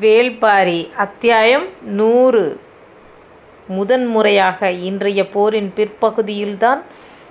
வேள்பாரி 0.00 0.94
அத்தியாயம் 0.96 1.64
நூறு 1.82 2.60
முதன் 3.66 4.06
முறையாக 4.06 4.70
இன்றைய 4.70 5.28
போரின் 5.28 5.72
பிற்பகுதியில்தான் 5.76 6.82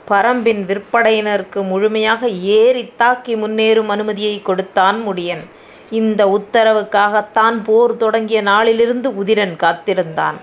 பரம்பின் 0.07 0.65
விற்படையினருக்கு 0.65 1.67
முழுமையாக 1.67 2.29
ஏறித் 2.29 2.97
தாக்கி 2.97 3.35
முன்னேறும் 3.35 3.87
அனுமதியைக் 3.87 4.45
கொடுத்தான் 4.45 5.07
முடியன். 5.07 5.45
இந்த 5.89 6.25
உத்தரவுக்காகத்தான் 6.25 7.63
போர் 7.63 7.97
தொடங்கிய 7.97 8.41
நாளிலிருந்து 8.41 9.09
உதிரன் 9.09 9.55
காத்திருந்தான். 9.55 10.35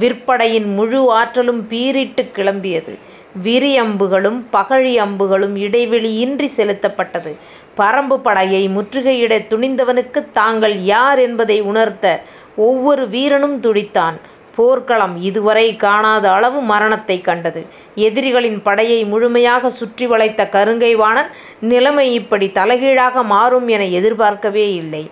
விற்படையின் 0.00 0.74
முழு 0.74 1.10
ஆற்றலும் 1.10 1.66
பீறிட்டுக் 1.70 2.30
கிளம்பியது. 2.34 2.98
விரி 3.42 3.80
அம்புகளும் 3.80 4.46
பகழி 4.52 4.94
அம்புகளும் 4.94 5.56
இடைவெளியின்றி 5.56 6.48
செலுத்தப்பட்டது. 6.56 7.36
பரம்பு 7.76 8.16
படையை 8.16 8.68
முற்றுகையிடத் 8.68 9.46
துணிந்தவனுக்குத் 9.50 10.30
தாங்கள் 10.32 10.80
யார் 10.80 11.18
என்பதை 11.18 11.60
உணர்த்த 11.60 12.22
ஒவ்வொரு 12.56 13.08
வீரனும் 13.08 13.60
துடித்தான். 13.60 14.14
போர்க்களம் 14.54 15.22
இதுவரை 15.22 15.76
காணாத 15.76 16.32
அளவு 16.32 16.60
மரணத்தைக் 16.60 17.24
கண்டது. 17.24 17.66
எதிரிகளின் 17.94 18.62
படையை 18.62 19.04
முழுமையாகச் 19.04 19.72
சுற்றி 19.72 20.06
வளைத்த 20.06 20.48
கருங்கை 20.52 20.96
வாணன் 20.96 21.26
நிலைமை 21.60 22.14
இப்படி 22.14 22.52
தலைகீழாக 22.52 23.22
மாறும் 23.22 23.68
என 23.68 23.86
எதிர்பார்க்கவே 23.86 24.74
இல்லை. 24.74 25.10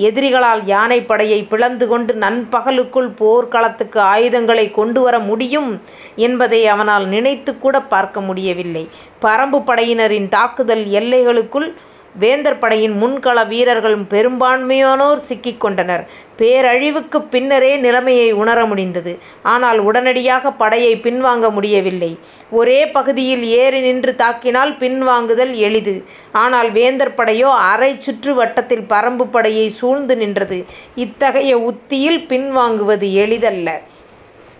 எதிரிகளால் 0.00 0.62
யானைப்படையை 0.66 1.46
பிளந்து 1.48 1.86
கொண்டு 1.86 2.14
நண்பகலுக்குள் 2.14 3.08
போர்க்களத்துக்கு 3.16 4.00
ஆயுதங்களைக் 4.00 4.74
கொண்டுவர 4.74 5.18
முடியும் 5.18 5.82
என்பதை 6.16 6.66
அவனால் 6.66 7.06
நினைத்துக்கூடப் 7.06 7.88
பார்க்க 7.88 8.20
முடியவில்லை. 8.20 8.88
பரம்பு 9.22 9.62
படையினரின் 9.64 10.28
தாக்குதல் 10.28 10.84
எல்லைகளுக்குள் 10.84 11.74
வேந்தர் 12.18 12.58
படையின் 12.58 13.02
முன்கள 13.02 13.46
வீரர்கள் 13.46 13.96
பெரும்பான்மையானோர் 13.96 15.16
சிக்கிக் 15.16 15.60
கொண்டனர். 15.60 16.08
பேரழிவுக்குப் 16.38 17.30
பின்னரே 17.30 17.76
நிலைமையை 17.76 18.32
உணர 18.32 18.66
முடிந்தது. 18.66 19.18
ஆனால் 19.42 19.78
உடனடியாக 19.78 20.50
படையை 20.52 20.96
பின்வாங்க 20.96 21.50
முடியவில்லை. 21.50 22.18
ஒரே 22.50 22.86
பகுதியில் 22.86 23.44
ஏறி 23.44 23.80
நின்று 23.80 24.14
தாக்கினால் 24.18 24.76
பின்வாங்குதல் 24.78 25.54
எளிது. 25.54 26.04
ஆனால் 26.32 26.72
வேந்தர் 26.72 27.14
படையோ 27.14 27.52
அரை 27.52 27.94
சுற்று 27.98 28.34
வட்டத்தில் 28.34 28.84
பரம்பு 28.88 29.24
படையை 29.30 29.68
சூழ்ந்து 29.68 30.16
நின்றது. 30.16 30.64
இத்தகைய 30.94 31.58
உத்தியில் 31.58 32.26
பின்வாங்குவது 32.26 33.14
எளிதல்ல. 33.14 33.80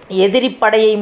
எதிரிப் 0.08 0.60
படையை 0.60 0.96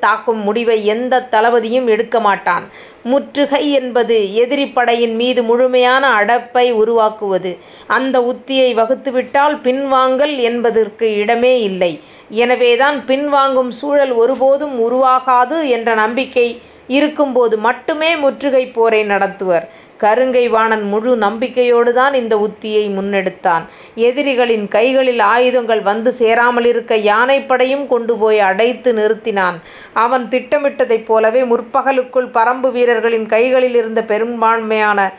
தாக்கும் 0.00 0.38
முடிவை 0.38 0.86
எந்தத் 0.86 1.30
தளபதியும் 1.30 1.86
எடுக்க 1.86 2.20
மாட்டான். 2.20 2.64
முற்றுகை 3.02 3.72
என்பது 3.72 4.34
எதிரிப் 4.34 4.74
படையின் 4.74 5.14
மீது 5.14 5.42
முழுமையான 5.42 6.10
அடப்பை 6.18 6.70
உருவாக்குவது. 6.72 7.56
அந்த 7.86 8.20
உத்தியை 8.20 8.74
வகுத்துவிட்டால் 8.74 9.60
பின்வாங்கல் 9.60 10.36
என்பதற்கு 10.36 11.14
இடமே 11.14 11.62
இல்லை. 11.62 12.00
எனவேதான் 12.28 13.04
பின்வாங்கும் 13.06 13.70
சூழல் 13.70 14.12
ஒருபோதும் 14.12 14.80
உருவாகாது 14.80 15.68
என்ற 15.68 15.94
நம்பிக்கை 15.94 16.60
இருக்கும்போது 16.86 17.58
மட்டுமே 17.58 18.14
முற்றுகைப் 18.14 18.74
போரை 18.74 19.02
நடத்துவர். 19.02 19.68
கருங்கை 20.00 20.48
வாணன் 20.48 20.82
முழு 20.82 21.16
நம்பிக்கையோடுதான் 21.16 22.14
இந்த 22.14 22.34
உத்தியை 22.36 22.84
முன்னெடுத்தான். 22.98 23.64
எதிரிகளின் 23.94 24.68
கைகளில் 24.68 25.18
ஆயுதங்கள் 25.18 25.80
வந்து 25.80 26.14
சேராமலிருக்க 26.18 26.96
யானைப்படையும் 27.12 27.86
கொண்டு 27.86 28.16
போய் 28.16 28.40
அடைத்து 28.40 28.92
நிறுத்தினான். 28.92 29.56
அவன் 29.92 30.28
திட்டமிட்டதைப் 30.28 31.06
போலவே 31.06 31.42
முற்பகலுக்குள் 31.42 32.30
பரம்பு 32.34 32.70
வீரர்களின் 32.72 33.26
கைகளிலிருந்த 33.26 34.02
பெரும்பான்மையான 34.02 35.12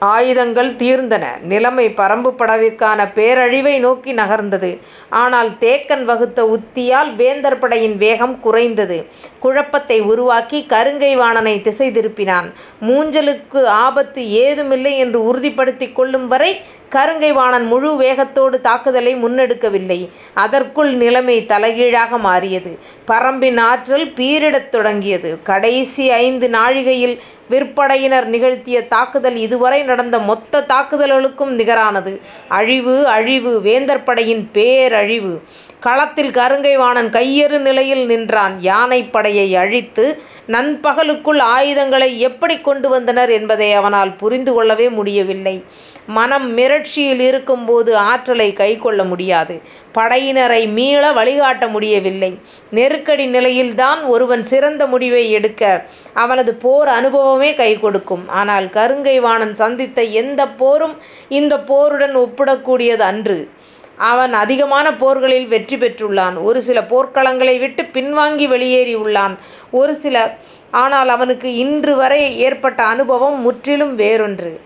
ஆயுதங்கள் 0.00 0.70
தீர்ந்தன. 0.72 1.24
நிலைமை 1.42 1.86
பரம்பு 1.88 2.30
படவிற்கான 2.38 3.00
பேரழிவை 3.14 3.78
நோக்கி 3.78 4.12
நகர்ந்தது. 4.14 4.78
ஆனால் 5.08 5.50
தேக்கன் 5.60 6.04
வகுத்த 6.04 6.46
உத்தியால் 6.46 7.14
வேந்தர் 7.16 7.58
படையின் 7.58 7.96
வேகம் 7.96 8.40
குறைந்தது. 8.40 9.06
குழப்பத்தை 9.38 10.00
உருவாக்கி 10.00 10.66
கருங்கை 10.68 11.16
வாணனை 11.16 11.60
திசை 11.60 11.90
திருப்பினான். 11.90 12.48
மூஞ்சலுக்கு 12.88 13.64
ஆபத்து 13.64 14.30
ஏதுமில்லை 14.30 14.98
என்று 14.98 15.24
உறுதிப்படுத்திக் 15.24 15.94
கொள்ளும் 15.94 16.28
வரை 16.28 16.60
கருங்கைவாணன் 16.90 17.66
முழு 17.66 17.96
வேகத்தோடு 17.96 18.60
தாக்குதலை 18.60 19.16
முன்னெடுக்கவில்லை. 19.16 20.08
அதற்குள் 20.34 20.92
நிலைமை 20.92 21.46
தலைகீழாக 21.46 22.18
மாறியது. 22.18 22.78
பரம்பின் 23.08 23.60
ஆற்றல் 23.60 24.08
பீரிடத் 24.08 24.68
தொடங்கியது. 24.68 25.38
கடைசி 25.42 26.10
ஐந்து 26.10 26.48
நாழிகையில் 26.48 27.18
விற்படையினர் 27.50 28.24
நிகழ்த்திய 28.24 28.86
தாக்குதல் 28.86 29.36
இதுவரை 29.36 29.82
நடந்த 29.82 30.18
மொத்த 30.18 30.64
தாக்குதல்களுக்கும் 30.68 31.56
நிகரானது. 31.58 32.20
அழிவு 32.48 33.06
அழிவு 33.06 33.60
வேந்தர் 33.60 34.02
படையின் 34.02 34.48
பேரழிவு. 34.52 35.42
களத்தில் 35.80 36.30
கருங்கைவாணன் 36.30 37.10
கையெறு 37.10 37.48
கையறு 37.48 37.58
நிலையில் 37.58 38.06
நின்றான். 38.06 38.60
யானைப்படையை 38.60 39.56
அழித்து 39.56 40.22
நண்பகலுக்குள் 40.48 41.38
ஆயுதங்களை 41.38 42.20
எப்படிக் 42.20 42.64
கொண்டு 42.64 42.88
வந்தனர் 42.88 43.30
என்பதை 43.30 43.72
அவனால் 43.72 44.16
புரிந்து 44.16 44.52
கொள்ளவே 44.52 44.88
முடியவில்லை. 44.88 45.64
மனம் 46.06 46.58
மிரட்சியில் 46.58 47.20
இருக்கும்போது 47.20 47.96
ஆற்றலை 47.96 48.52
கைக்கொள்ள 48.52 49.04
முடியாது. 49.04 49.60
படையினரை 49.94 50.72
மீள 50.72 51.12
வழிகாட்ட 51.12 51.66
முடியவில்லை. 51.66 52.38
நெருக்கடி 52.70 53.26
நிலையில்தான் 53.26 54.02
ஒருவன் 54.02 54.42
சிறந்த 54.42 54.86
முடிவை 54.86 55.30
எடுக்க 55.30 55.84
அவனது 56.14 56.54
போர் 56.54 56.88
அனுபவமே 56.88 57.52
கைகொடுக்கும். 57.52 58.28
ஆனால் 58.28 58.64
கருங்கை 58.64 59.20
வாணன் 59.20 59.54
சந்தித்த 59.54 60.02
எந்தப் 60.02 60.58
போரும் 60.58 60.96
இந்த 61.28 61.58
போருடன் 61.58 62.16
ஒப்பிடக்கூடியது 62.16 62.98
அன்று. 62.98 63.50
அவன் 63.96 64.32
அதிகமான 64.32 64.94
போர்களில் 64.94 65.48
வெற்றி 65.48 65.76
பெற்றுள்ளான். 65.76 66.42
ஒரு 66.42 66.62
சில 66.62 66.80
போர்க்களங்களை 66.80 67.58
விட்டு 67.58 67.82
பின்வாங்கி 67.82 68.48
வெளியேறி 68.48 68.96
உள்ளான் 68.96 69.38
ஒரு 69.70 69.94
சில 69.94 70.36
ஆனால் 70.70 71.08
அவனுக்கு 71.08 71.54
இன்று 71.54 71.96
வரை 71.96 72.38
ஏற்பட்ட 72.38 72.82
அனுபவம் 72.82 73.40
முற்றிலும் 73.40 73.98
வேறொன்று. 73.98 74.60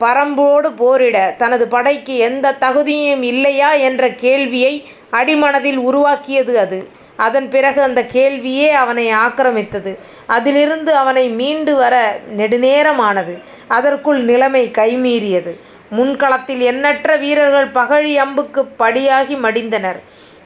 பரம்போடு 0.00 0.68
போரிட 0.76 1.34
தனது 1.36 1.68
படைக்கு 1.68 2.16
எந்தத் 2.16 2.60
தகுதியும் 2.60 3.22
இல்லையா 3.22 3.72
என்ற 3.72 4.08
கேள்வியை 4.08 4.72
அடிமனதில் 5.12 5.76
உருவாக்கியது 5.76 6.58
அது. 6.58 6.88
அதன் 7.16 7.48
பிறகு 7.48 7.82
அந்தக் 7.82 8.10
கேள்வியே 8.12 8.68
அவனை 8.68 9.12
ஆக்கிரமித்தது. 9.14 9.98
அதிலிருந்து 10.26 10.94
அவனை 10.94 11.28
மீண்டு 11.28 11.76
வர 11.76 11.94
நெடுநேரம் 12.36 12.98
ஆனது. 12.98 13.38
அதற்குள் 13.68 14.22
நிலைமை 14.22 14.70
கைமீறியது. 14.78 15.52
முன்களத்தில் 15.96 16.58
எண்ணற்ற 16.58 17.16
வீரர்கள் 17.16 17.70
பகழி 17.70 18.14
அம்புக்குப் 18.16 18.72
பலியாகி 18.78 19.36
மடிந்தனர். 19.36 20.00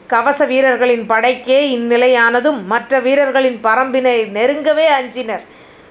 கவச 0.06 0.44
வீரர்களின் 0.44 1.06
படைக்கே 1.06 1.59
இந்நிலையானதும் 1.77 2.62
மற்ற 2.65 3.00
வீரர்களின் 3.00 3.59
பரம்பினை 3.65 4.27
நெருங்கவே 4.31 4.87
அஞ்சினர். 4.87 5.43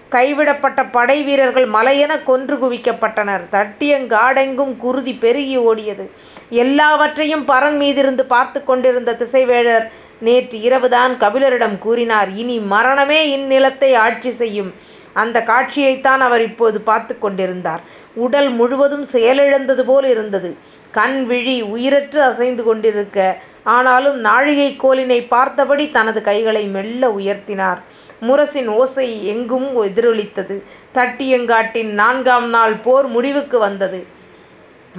கைவிடப்பட்ட 0.10 0.84
படை 0.86 1.24
வீரர்கள் 1.24 1.68
மலையென 1.70 2.24
கொன்று 2.24 2.56
குவிக்கப்பட்டனர். 2.56 3.44
தட்டியங்காடெங்கும் 3.52 4.78
குருதி 4.78 5.14
பெருகி 5.14 5.58
ஓடியது. 5.58 6.06
எல்லாவற்றையும் 6.50 7.48
பரன் 7.48 7.78
மீதிருந்து 7.82 8.22
பார்த்து 8.22 8.64
கொண்டிருந்த 8.64 9.14
திசைவேழர் 9.14 9.86
நேற்று 10.20 10.58
இரவுதான் 10.62 11.14
கபிலரிடம் 11.20 11.78
கூறினார் 11.78 12.30
இனி 12.30 12.60
மரணமே 12.60 13.20
இந்நிலத்தை 13.30 13.94
ஆட்சி 13.94 14.32
செய்யும். 14.32 14.74
அந்த 15.14 15.44
காட்சியைத்தான் 15.48 16.24
அவர் 16.28 16.42
இப்போது 16.42 16.82
பார்த்து 16.82 17.20
கொண்டிருந்தார். 17.20 17.80
உடல் 18.16 18.50
முழுவதும் 18.50 19.06
செயலிழந்தது 19.14 19.84
போல் 19.86 20.08
இருந்தது. 20.10 20.58
கண் 20.92 21.26
விழி 21.26 21.64
உயிரற்று 21.64 22.18
அசைந்து 22.18 22.64
கொண்டிருக்க. 22.64 23.38
ஆனாலும் 23.64 24.20
நாழிகை 24.20 24.78
கோலினை 24.84 25.28
பார்த்தபடி 25.28 25.90
தனது 25.90 26.22
கைகளை 26.22 26.64
மெல்ல 26.66 27.12
உயர்த்தினார். 27.18 27.80
முரசின் 28.22 28.66
ஓசை 28.66 29.28
எங்கும் 29.28 29.84
எதிரொலித்தது. 29.84 30.64
தட்டியங்காட்டின் 30.94 31.92
நான்காம் 32.02 32.50
நாள் 32.50 32.74
போர் 32.74 33.08
முடிவுக்கு 33.08 33.60
வந்தது. 33.60 34.06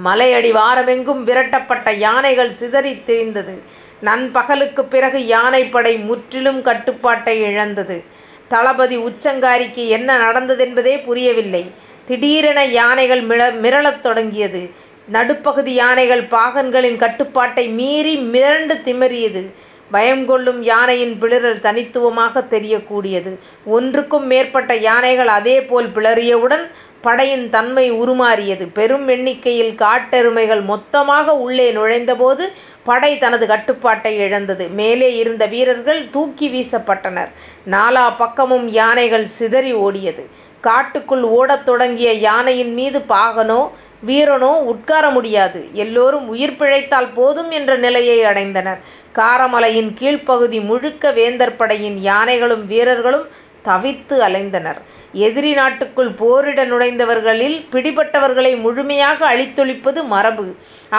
மலையடி 0.05 0.51
வாரமெங்கும் 0.51 1.23
விரட்டப்பட்ட 1.23 1.93
யானைகள் 1.93 2.51
சிதறித் 2.59 3.03
திரிந்தது. 3.05 3.55
நண்பகலுக்கு 4.01 4.85
பிறகு 4.85 5.27
யானைப்படை 5.27 5.97
முற்றிலும் 5.97 6.61
கட்டுப்பாட்டை 6.61 7.41
இழந்தது. 7.41 8.03
தளபதி 8.47 8.97
உச்சங்காரிக்கு 8.97 9.87
என்ன 9.87 10.17
நடந்ததென்பதே 10.17 11.03
புரியவில்லை. 11.03 11.71
திடீரென 12.05 12.65
யானைகள் 12.65 13.23
மிரளத் 13.61 13.99
தொடங்கியது. 13.99 14.89
நடுப்பகுதி 15.07 15.73
யானைகள் 15.73 16.23
பாகன்களின் 16.23 16.97
கட்டுப்பாட்டை 16.97 17.67
மீறி 17.67 18.17
மிரண்டு 18.17 18.75
திமறியது 18.85 19.45
பயம் 19.91 20.25
கொள்ளும் 20.25 20.61
யானையின் 20.63 21.15
பிளிறல் 21.19 21.59
தனித்துவமாக 21.59 22.43
தெரியக்கூடியது. 22.49 23.31
ஒன்றுக்கும் 23.65 24.25
மேற்பட்ட 24.25 24.75
யானைகள் 24.75 25.27
அதேபோல் 25.27 25.89
பிளறியவுடன் 25.95 26.65
படையின் 27.01 27.49
தன்மை 27.49 27.85
உருமாறியது. 27.91 28.65
பெரும் 28.73 29.07
எண்ணிக்கையில் 29.07 29.73
காட்டெருமைகள் 29.75 30.61
மொத்தமாக 30.61 31.35
உள்ளே 31.45 31.71
நுழைந்தபோது 31.71 32.45
படை 32.83 33.17
தனது 33.17 33.45
கட்டுப்பாட்டை 33.47 34.13
இழந்தது. 34.17 34.67
மேலே 34.79 35.09
இருந்த 35.15 35.45
வீரர்கள் 35.45 36.01
தூக்கி 36.09 36.47
வீசப்பட்டனர். 36.49 37.31
நாலா 37.69 38.05
பக்கமும் 38.17 38.67
யானைகள் 38.69 39.25
சிதறி 39.37 39.73
ஓடியது. 39.75 40.25
காட்டுக்குள் 40.61 41.23
ஓடத் 41.37 41.65
தொடங்கிய 41.65 42.11
யானையின் 42.27 42.73
மீது 42.73 42.99
பாகனோ 43.09 43.61
வீரனோ 44.07 44.51
உட்கார 44.71 45.05
முடியாது. 45.09 45.59
எல்லோரும் 45.83 46.27
உயிர் 46.33 46.57
பிழைத்தால் 46.59 47.09
போதும் 47.17 47.51
என்ற 47.57 47.71
நிலையை 47.75 48.17
அடைந்தனர். 48.31 48.81
காரமலையின் 49.19 49.91
கீழ்ப்பகுதி 49.99 50.59
முழுக்க 50.69 51.11
வேந்தர் 51.11 51.57
படையின் 51.61 51.97
யானைகளும் 52.09 52.65
வீரர்களும் 52.65 53.25
தவித்து 53.65 54.15
அலைந்தனர். 54.27 54.79
எதிரி 55.25 55.51
நாட்டுக்குள் 55.53 56.11
போரிட 56.21 56.61
நுழைந்தவர்களில் 56.65 57.57
பிடிபட்டவர்களை 57.73 58.53
முழுமையாக 58.61 59.19
அழித்தொழிப்பது 59.33 60.01
மரபு. 60.13 60.47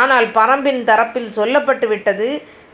ஆனால் 0.03 0.29
பரம்பின் 0.39 0.83
தரப்பில் 0.91 1.31
சொல்லப்பட்டு 1.39 1.89
விட்டது 1.89 2.29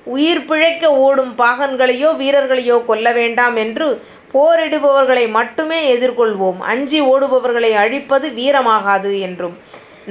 உயிர் 0.06 0.44
பிழைக்க 0.50 0.84
ஓடும் 1.04 1.32
பாகன்களையோ 1.38 2.10
வீரர்களையோ 2.20 2.76
கொல்ல 2.90 3.08
வேண்டாம் 3.12 3.56
என்று 3.56 3.88
போரிடுபவர்களை 4.34 5.24
மட்டுமே 5.36 5.78
எதிர்கொள்வோம். 5.94 6.58
அஞ்சி 6.72 6.98
ஓடுபவர்களை 7.12 7.70
அழிப்பது 7.82 8.26
வீரமாகாது 8.38 9.12
என்றும் 9.20 9.56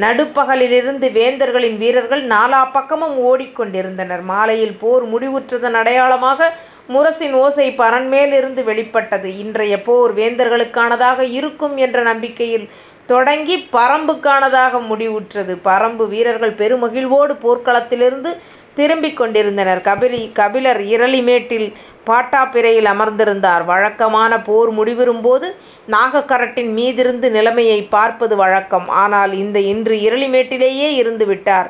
நடுப்பகலிலிருந்து 0.04 1.08
வேந்தர்களின் 1.12 1.78
வீரர்கள் 1.78 2.24
நாலா 2.28 2.62
பக்கமும் 2.72 3.16
ஓடிக்கொண்டிருந்தனர். 3.28 4.24
மாலையில் 4.32 4.76
போர் 4.80 5.06
முடிவுற்றதன் 5.14 5.78
அடையாளமாக 5.82 6.50
முரசின் 6.90 7.36
ஓசை 7.44 7.68
பரன்மேலிருந்து 7.78 8.64
வெளிப்பட்டது. 8.64 9.38
இன்றைய 9.38 9.82
போர் 9.82 10.14
வேந்தர்களுக்கானதாக 10.14 11.20
இருக்கும் 11.40 11.76
என்ற 11.78 12.02
நம்பிக்கையில் 12.02 12.68
தொடங்கி 13.06 13.58
பரம்புக்கானதாக 13.72 14.80
முடிவுற்றது. 14.92 15.56
பரம்பு 15.66 16.06
வீரர்கள் 16.08 16.56
பெருமகிழ்வோடு 16.62 17.36
போர்க்களத்திலிருந்து 17.46 18.32
திரும்பிக் 18.80 19.20
கொண்டிருந்தனர். 19.20 19.82
கபிலி 19.90 20.22
கபிலர் 20.40 20.82
இரளிமேட்டில் 20.96 21.68
பாட்டாப்பிரையில் 22.10 22.88
அமர்ந்திருந்தார். 22.92 23.64
வழக்கமான 23.72 24.34
போர் 24.48 24.70
முடிவுறும்போது 24.78 25.48
நாகக்கரட்டின் 25.94 26.72
மீதிருந்து 26.80 27.28
நிலைமையை 27.38 27.80
பார்ப்பது 27.96 28.36
வழக்கம். 28.42 28.88
ஆனால் 29.04 29.34
இந்த 29.44 29.58
இன்று 29.72 29.96
இரளிமேட்டிலேயே 30.08 30.90
இருந்து 31.02 31.26
விட்டார். 31.32 31.70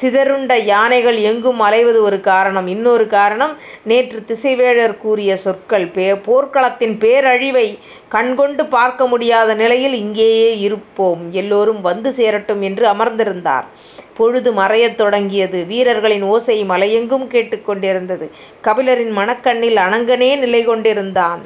சிதறுண்ட 0.00 0.52
யானைகள் 0.70 1.18
எங்கும் 1.28 1.60
அலைவது 1.66 2.00
ஒரு 2.08 2.18
காரணம். 2.30 2.66
இன்னொரு 2.74 3.04
காரணம் 3.14 3.54
நேற்று 3.90 4.18
திசைவேழர் 4.30 4.94
கூறிய 5.04 5.36
சொற்கள். 5.44 5.86
பே 5.94 6.08
போர்க்களத்தின் 6.26 6.96
பேரழிவை 7.04 7.68
கண்கொண்டு 8.14 8.64
பார்க்க 8.76 9.06
முடியாத 9.12 9.50
நிலையில் 9.62 9.96
இங்கேயே 10.04 10.50
இருப்போம். 10.66 11.22
எல்லோரும் 11.42 11.80
வந்து 11.80 12.12
சேரட்டும் 12.18 12.64
என்று 12.70 12.86
அமர்ந்திருந்தார். 12.94 13.68
பொழுது 14.16 14.50
மறையத் 14.52 14.98
தொடங்கியது. 15.02 15.58
வீரர்களின் 15.64 16.24
ஓசை 16.32 16.56
மலையெங்கும் 16.64 17.26
கேட்டுக்கொண்டிருந்தது 17.34 18.26
கபிலரின் 18.62 19.14
மனக்கண்ணில் 19.20 19.80
அனங்கனே 19.86 20.30
நிலை 20.38 20.64
கொண்டிருந்தான். 20.64 21.42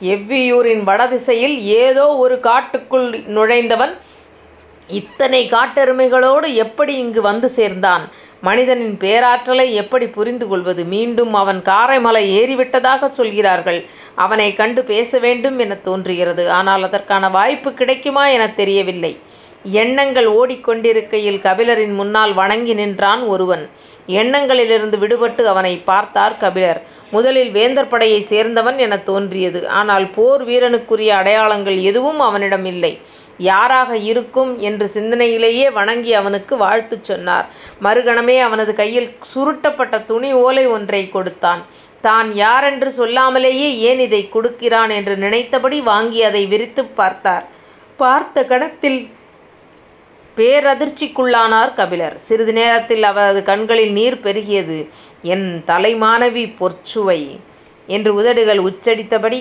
எவ்வியூரின் 0.00 0.82
வடதிசையில் 0.82 1.56
ஏதோ 1.62 2.06
ஒரு 2.24 2.36
காட்டுக்குள் 2.40 3.08
நுழைந்தவன் 3.36 3.94
இத்தனை 4.88 5.40
காட்டெருமைகளோடு 5.50 6.48
எப்படி 6.54 6.94
இங்கு 6.96 7.20
வந்து 7.22 7.48
சேர்ந்தான்? 7.48 8.04
மனிதனின் 8.40 8.96
பேராற்றலை 8.96 9.66
எப்படி 9.74 10.06
புரிந்து 10.06 10.46
கொள்வது? 10.48 10.82
மீண்டும் 10.84 11.34
அவன் 11.34 11.60
காரைமலை 11.64 12.24
ஏறிவிட்டதாக 12.40 13.10
சொல்கிறார்கள். 13.10 13.80
அவனை 14.14 14.48
கண்டு 14.54 14.82
பேச 14.84 15.18
வேண்டும் 15.18 15.58
என 15.58 15.74
தோன்றுகிறது. 15.74 16.44
ஆனால் 16.50 16.82
அதற்கான 16.82 17.30
வாய்ப்பு 17.30 17.72
கிடைக்குமா 17.72 18.24
என 18.28 18.48
தெரியவில்லை. 18.60 19.12
எண்ணங்கள் 19.64 20.26
ஓடிக்கொண்டிருக்கையில் 20.26 21.40
கபிலரின் 21.40 21.94
முன்னால் 21.94 22.32
வணங்கி 22.32 22.74
நின்றான் 22.74 23.22
ஒருவன். 23.22 23.68
எண்ணங்களிலிருந்து 24.08 24.96
விடுபட்டு 24.98 25.42
அவனை 25.44 25.76
பார்த்தார் 25.76 26.36
கபிலர். 26.36 26.80
முதலில் 27.10 27.50
வேந்தர் 27.50 27.88
படையை 27.88 28.26
சேர்ந்தவன் 28.30 28.76
என 28.76 28.96
தோன்றியது. 28.96 29.68
ஆனால் 29.68 30.10
போர் 30.10 30.44
வீரனுக்குரிய 30.44 31.16
அடையாளங்கள் 31.16 31.78
எதுவும் 31.82 32.20
அவனிடம் 32.20 32.64
இல்லை. 32.64 32.98
யாராக 33.38 33.96
இருக்கும் 33.96 34.58
என்று 34.58 34.90
சிந்தனையிலேயே 34.94 35.72
வணங்கி 35.72 36.12
அவனுக்கு 36.14 36.56
வாழ்த்து 36.56 36.98
சொன்னார். 37.02 37.46
மறுகணமே 37.82 38.38
அவனது 38.38 38.74
கையில் 38.74 39.16
சுருட்டப்பட்ட 39.34 40.04
துணி 40.04 40.32
ஓலை 40.32 40.66
ஒன்றை 40.66 41.08
கொடுத்தான். 41.08 41.62
தான் 42.00 42.32
யாரென்று 42.34 42.92
சொல்லாமலேயே 42.96 43.78
ஏன் 43.78 43.98
இதை 43.98 44.28
கொடுக்கிறான் 44.28 44.90
என்று 44.90 45.16
நினைத்தபடி 45.16 45.80
வாங்கி 45.80 46.22
அதை 46.22 46.46
விரித்து 46.46 46.84
பார்த்தார். 46.84 47.44
பார்த்த 47.96 48.44
கணத்தில் 48.44 49.10
பேரதிர்ச்சிக்குள்ளானார் 50.36 51.74
கபிலர். 51.74 52.16
சிறிது 52.18 52.52
நேரத்தில் 52.52 53.02
அவரது 53.02 53.42
கண்களில் 53.42 53.92
நீர் 53.92 54.20
பெருகியது. 54.22 54.78
என் 55.22 55.48
தலைமானவி 55.66 56.44
பொற்சுவை 56.60 57.20
என்று 57.86 58.14
உதடுகள் 58.14 58.58
உச்சரித்தபடி 58.58 59.38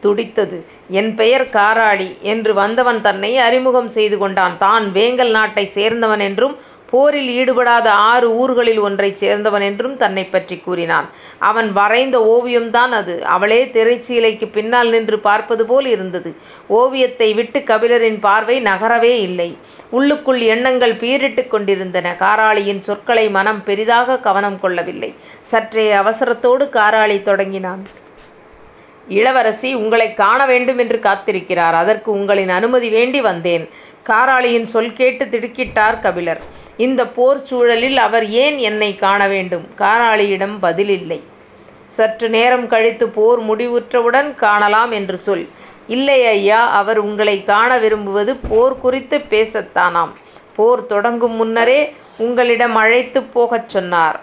துடித்தது. 0.00 0.58
என் 0.88 1.14
பெயர் 1.14 1.46
காராளி 1.52 2.10
என்று 2.32 2.54
வந்தவன் 2.54 3.00
தன்னை 3.00 3.38
அறிமுகம் 3.38 3.88
செய்து 3.88 4.18
கொண்டான். 4.18 4.58
தான் 4.58 4.84
வேங்கல் 4.92 5.30
நாட்டை 5.30 5.64
சேர்ந்தவன் 5.74 6.22
என்றும் 6.28 6.56
போரில் 6.90 7.28
ஈடுபடாத 7.28 7.90
ஆறு 7.90 8.36
ஊர்களில் 8.36 8.78
ஒன்றைச் 8.78 9.24
சேர்ந்தவன் 9.24 9.60
என்றும் 9.60 9.96
தன்னை 9.96 10.24
பற்றி 10.24 10.56
கூறினான். 10.58 11.08
அவன் 11.38 11.72
வரைந்த 11.72 12.18
ஓவியம்தான் 12.34 12.94
அது. 13.00 13.24
அவளே 13.24 13.64
திரைச்சீலைக்கு 13.64 14.46
பின்னால் 14.52 14.88
நின்று 14.88 15.18
பார்ப்பது 15.18 15.66
போல் 15.66 15.86
இருந்தது. 15.86 16.34
ஓவியத்தை 16.68 17.34
விட்டு 17.34 17.60
கபிலரின் 17.60 18.20
பார்வை 18.20 18.62
நகரவே 18.62 19.14
இல்லை. 19.18 19.56
உள்ளுக்குள் 19.90 20.40
எண்ணங்கள் 20.40 20.94
பீரிட்டு 20.94 21.48
கொண்டிருந்தன. 21.48 22.16
காராளியின் 22.18 22.82
சொற்களை 22.88 23.28
மனம் 23.28 23.64
பெரிதாக 23.64 24.18
கவனம் 24.18 24.60
கொள்ளவில்லை. 24.60 25.14
சற்றே 25.40 25.92
அவசரத்தோடு 25.92 26.66
காராளி 26.72 27.22
தொடங்கினான். 27.22 27.84
இளவரசி 29.08 29.74
உங்களை 29.74 30.14
காண 30.14 30.46
வேண்டும் 30.46 30.78
என்று 30.78 30.98
காத்திருக்கிறார். 30.98 31.76
அதற்கு 31.82 32.12
உங்களின் 32.12 32.48
அனுமதி 32.48 32.88
வேண்டி 32.88 33.20
வந்தேன். 33.20 33.68
காராளியின் 34.06 34.62
சொல் 34.62 34.92
கேட்டு 34.92 35.24
திடுக்கிட்டார் 35.24 36.00
கபிலர். 36.00 36.40
இந்த 36.76 37.06
போர் 37.06 37.42
சூழலில் 37.44 37.96
அவர் 37.96 38.28
ஏன் 38.28 38.58
என்னை 38.58 38.94
காண 38.94 39.28
வேண்டும்? 39.28 39.66
காராளியிடம் 39.78 40.56
பதிலில்லை 40.62 41.20
சற்று 41.86 42.28
நேரம் 42.28 42.66
கழித்து 42.66 43.08
போர் 43.08 43.40
முடிவுற்றவுடன் 43.42 44.34
காணலாம் 44.34 44.90
என்று 44.90 45.18
சொல். 45.18 45.48
இல்லை 45.86 46.26
ஐயா 46.26 46.70
அவர் 46.70 46.98
உங்களை 46.98 47.44
காண 47.44 47.78
விரும்புவது 47.78 48.36
போர் 48.36 48.80
குறித்து 48.80 49.18
பேசத்தானாம். 49.18 50.12
போர் 50.56 50.86
தொடங்கும் 50.86 51.32
முன்னரே 51.32 51.94
உங்களிடம் 52.18 52.74
அழைத்து 52.74 53.22
போகச் 53.22 53.68
சொன்னார். 53.68 54.20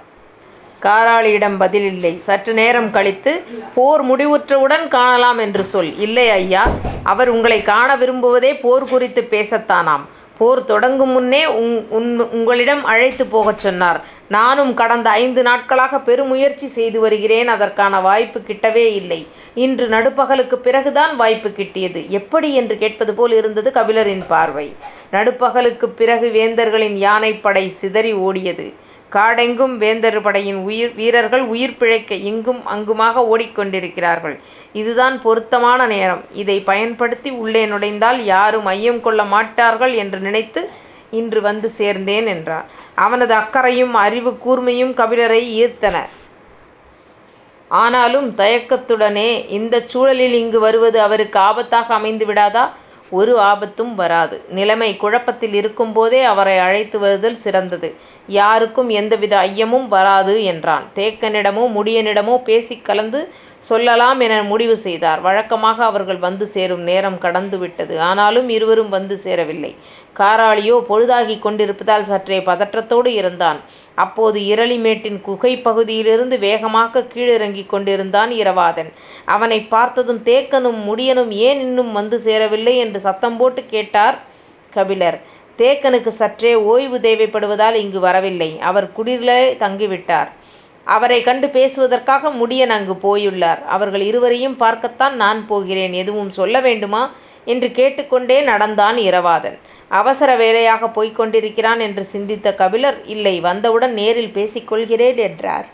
காராளியிடம் 0.87 1.55
பதிலில்லை 1.61 2.15
சற்று 2.27 2.53
நேரம் 2.53 2.89
கழித்து 2.95 3.31
போர் 3.75 4.03
முடிவுற்றவுடன் 4.09 4.87
காணலாம் 4.87 5.39
என்று 5.45 5.63
சொல். 5.63 5.93
இல்லை 6.05 6.27
ஐயா 6.29 6.65
அவர் 7.03 7.29
உங்களை 7.29 7.61
காண 7.61 7.89
விரும்புவதே 7.97 8.51
போர் 8.65 8.85
குறித்து 8.89 9.21
பேசத்தானாம். 9.31 10.05
போர் 10.39 10.61
தொடங்கும் 10.65 11.11
முன்னே 11.15 11.41
உங் 11.59 11.75
உன் 11.97 12.07
உங்களிடம் 12.37 12.81
அழைத்து 12.83 13.25
போகச் 13.25 13.61
சொன்னார். 13.65 13.99
நானும் 14.27 14.73
கடந்த 14.73 15.07
ஐந்து 15.09 15.41
நாட்களாக 15.43 15.99
பெருமுயற்சி 15.99 16.67
செய்து 16.77 16.99
வருகிறேன். 16.99 17.47
அதற்கான 17.47 17.99
வாய்ப்பு 17.99 18.39
கிட்டவே 18.39 18.85
இல்லை. 18.99 19.19
இன்று 19.65 19.85
நடுப்பகலுக்கு 19.87 20.57
பிறகுதான் 20.67 21.13
வாய்ப்பு 21.15 21.49
கிட்டியது. 21.49 22.01
எப்படி 22.19 22.49
என்று 22.53 22.77
கேட்பது 22.77 23.13
போல் 23.13 23.31
இருந்தது 23.31 23.71
கபிலரின் 23.75 24.25
பார்வை. 24.27 24.67
நடுப்பகலுக்கு 25.11 25.89
பிறகு 26.01 26.29
வேந்தர்களின் 26.39 26.97
யானைப்படை 27.07 27.67
சிதறி 27.81 28.13
ஓடியது. 28.13 28.67
காடெங்கும் 29.13 29.77
வேந்தர் 29.77 30.21
படையின் 30.21 30.55
உயிர் 30.55 30.93
வீரர்கள் 30.93 31.41
உயிர் 31.41 31.77
பிழைக்க 31.77 32.15
இங்கும் 32.15 32.65
அங்குமாக 32.65 33.25
ஓடிக்கொண்டிருக்கிறார்கள். 33.31 34.35
இதுதான் 34.73 35.21
பொருத்தமான 35.21 35.87
நேரம். 35.87 36.23
இதை 36.33 36.59
பயன்படுத்தி 36.59 37.29
உள்ளே 37.29 37.65
நுழைந்தால் 37.65 38.23
யாரும் 38.25 38.65
ஐயம் 38.65 39.01
கொள்ள 39.01 39.23
மாட்டார்கள் 39.23 39.93
என்று 39.93 40.19
நினைத்து 40.19 40.69
இன்று 41.11 41.41
வந்து 41.41 41.71
சேர்ந்தேன் 41.77 42.25
என்றார். 42.25 42.65
அவனது 42.95 43.33
அக்கறையும் 43.33 43.93
அறிவு 43.93 44.31
கூர்மையும் 44.45 44.93
கபிலரை 45.01 45.41
ஈர்த்தன. 45.63 45.97
ஆனாலும் 47.67 48.33
தயக்கத்துடனே 48.37 49.29
இந்த 49.49 49.83
சூழலில் 49.85 50.33
இங்கு 50.33 50.59
வருவது 50.59 51.01
அவருக்கு 51.01 51.39
ஆபத்தாக 51.39 51.87
அமைந்து 51.87 52.25
விடாதா? 52.25 52.69
ஒரு 53.11 53.39
ஆபத்தும் 53.39 53.95
வராது. 53.95 54.41
நிலைமை 54.49 54.97
குழப்பத்தில் 54.97 55.53
இருக்கும்போதே 55.53 56.23
அவரை 56.23 56.57
அழைத்து 56.57 56.99
வருதல் 56.99 57.35
சிறந்தது. 57.35 57.89
யாருக்கும் 58.27 58.89
எந்தவித 58.89 59.37
ஐயமும் 59.37 59.87
வராது 59.87 60.43
என்றான். 60.43 60.85
தேக்கனிடமோ 60.95 61.65
முடியனிடமோ 61.77 62.37
பேசிக் 62.43 62.85
கலந்து 62.85 63.29
சொல்லலாம் 63.67 64.19
என 64.25 64.35
முடிவு 64.49 64.75
செய்தார். 64.85 65.19
வழக்கமாக 65.25 65.77
அவர்கள் 65.89 66.19
வந்து 66.25 66.45
சேரும் 66.55 66.83
நேரம் 66.89 67.17
கடந்து 67.25 67.57
விட்டது 67.61 67.95
ஆனாலும் 68.07 68.49
இருவரும் 68.55 68.91
வந்து 68.95 69.15
சேரவில்லை. 69.25 69.71
காராளியோ 70.19 70.75
பொழுதாகி 70.89 71.35
கொண்டிருப்பதால் 71.45 72.07
சற்றே 72.11 72.39
பதற்றத்தோடு 72.49 73.11
இருந்தான். 73.19 73.59
அப்போது 74.03 74.39
இரளிமேட்டின் 74.53 75.19
குகை 75.27 75.53
பகுதியிலிருந்து 75.67 76.37
வேகமாக 76.47 77.05
கீழிறங்கிக் 77.13 77.71
கொண்டிருந்தான் 77.73 78.33
இரவாதன். 78.41 78.91
அவனை 79.35 79.59
பார்த்ததும் 79.75 80.21
தேக்கனும் 80.29 80.79
முடியனும் 80.89 81.31
ஏன் 81.47 81.61
இன்னும் 81.67 81.91
வந்து 81.99 82.19
சேரவில்லை 82.27 82.75
என்று 82.85 83.01
சத்தம் 83.07 83.37
போட்டு 83.41 83.63
கேட்டார் 83.75 84.17
கபிலர். 84.77 85.19
தேக்கனுக்கு 85.59 86.11
சற்றே 86.21 86.53
ஓய்வு 86.71 86.97
தேவைப்படுவதால் 87.07 87.75
இங்கு 87.83 87.99
வரவில்லை. 88.07 88.51
அவர் 88.69 88.87
குடிலே 88.97 89.41
தங்கிவிட்டார். 89.61 90.31
அவரை 90.85 91.21
கண்டு 91.21 91.47
பேசுவதற்காக 91.47 92.29
முடியன் 92.29 92.67
அங்கு 92.67 92.95
போயுள்ளார் 93.01 93.63
அவர்கள் 93.65 94.01
இருவரையும் 94.01 94.55
பார்க்கத்தான் 94.55 95.15
நான் 95.15 95.47
போகிறேன் 95.47 95.93
எதுவும் 95.93 96.29
சொல்ல 96.29 96.59
வேண்டுமா 96.59 97.11
என்று 97.45 97.71
கேட்டுக்கொண்டே 97.71 98.41
நடந்தான் 98.41 98.97
இரவாதன் 98.97 99.57
அவசர 99.89 100.35
வேலையாக 100.35 100.87
போய்க் 100.89 101.15
கொண்டிருக்கிறான் 101.15 101.79
என்று 101.79 102.03
சிந்தித்த 102.03 102.55
கபிலர் 102.55 103.05
இல்லை 103.05 103.39
வந்தவுடன் 103.39 103.93
நேரில் 103.93 104.31
பேசிக் 104.31 104.67
கொள்கிறேன் 104.67 105.17
என்றார். 105.17 105.65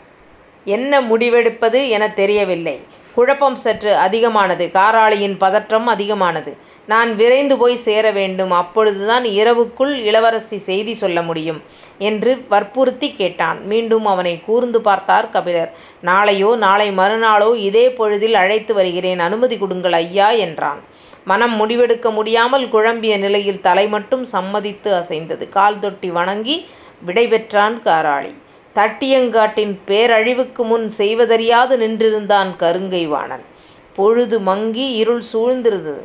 என்ன 0.64 1.00
முடிவெடுப்பது 1.00 1.88
எனத் 1.88 2.16
தெரியவில்லை. 2.16 2.80
குழப்பம் 3.14 3.56
சற்று 3.56 3.96
அதிகமானது. 3.96 4.70
காராளியின் 4.72 5.36
பதற்றம் 5.38 5.86
அதிகமானது. 5.86 6.56
நான் 6.86 7.16
விரைந்து 7.16 7.56
போய் 7.56 7.76
சேர 7.76 8.10
வேண்டும். 8.10 8.50
அப்பொழுதுதான் 8.50 9.24
இரவுக்குள் 9.24 9.94
இளவரசி 10.02 10.58
செய்தி 10.58 10.94
சொல்ல 10.94 11.22
முடியும் 11.22 11.62
என்று 12.02 12.44
வற்புறுத்திக் 12.48 13.16
கேட்டான். 13.16 13.66
மீண்டும் 13.66 14.06
அவனைக் 14.06 14.44
கூர்ந்து 14.46 14.80
பார்த்தார் 14.80 15.30
கபிலர். 15.30 15.72
நாளையோ 16.00 16.56
நாளை 16.56 16.90
மறுநாளோ 16.90 17.56
இதே 17.56 17.92
பொழுதில் 17.92 18.34
அழைத்து 18.34 18.74
வருகிறேன். 18.74 19.18
அனுமதி 19.18 19.58
கொடுங்கள் 19.58 19.92
ஐயா 19.92 20.30
என்றான். 20.30 20.80
மனம் 21.24 21.56
முடிவெடுக்க 21.56 22.12
முடியாமல் 22.12 22.68
குழம்பிய 22.68 23.18
நிலையில் 23.18 23.60
தலை 23.60 23.88
மட்டும் 23.88 24.24
சம்மதித்து 24.24 24.94
அசைந்தது. 24.94 25.48
கால் 25.48 25.78
தொட்டி 25.78 26.10
வணங்கி 26.10 26.66
விடை 27.04 27.28
பெற்றான் 27.28 27.80
காராளி. 27.84 28.34
தட்டியங்காட்டின் 28.74 29.78
பேரழிவுக்கு 29.86 30.64
முன் 30.64 30.88
செய்வதறியாது 30.88 31.78
நின்றிருந்தான் 31.78 32.50
கருங்கை 32.58 33.06
வாணன். 33.06 33.44
பொழுது 33.96 34.40
மங்கி 34.40 34.92
இருள் 34.92 35.22
சூழ்ந்திருந்தது. 35.32 36.04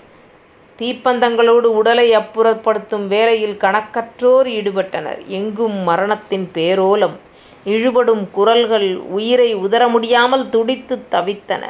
தீப்பந்தங்களோடு 0.79 1.69
உடலை 1.79 2.17
அப்புறப்படுத்தும் 2.17 3.07
வேலையில் 3.07 3.57
கணக்கற்றோர் 3.59 4.47
ஈடுபட்டனர். 4.57 5.25
எங்கும் 5.25 5.77
மரணத்தின் 5.83 6.49
பேரோலம். 6.53 7.15
இழுபடும் 7.65 8.31
குரல்கள் 8.31 8.95
உயிரை 8.95 9.55
உதற 9.55 9.87
முடியாமல் 9.87 10.49
துடித்துத் 10.49 11.07
தவித்தன. 11.11 11.63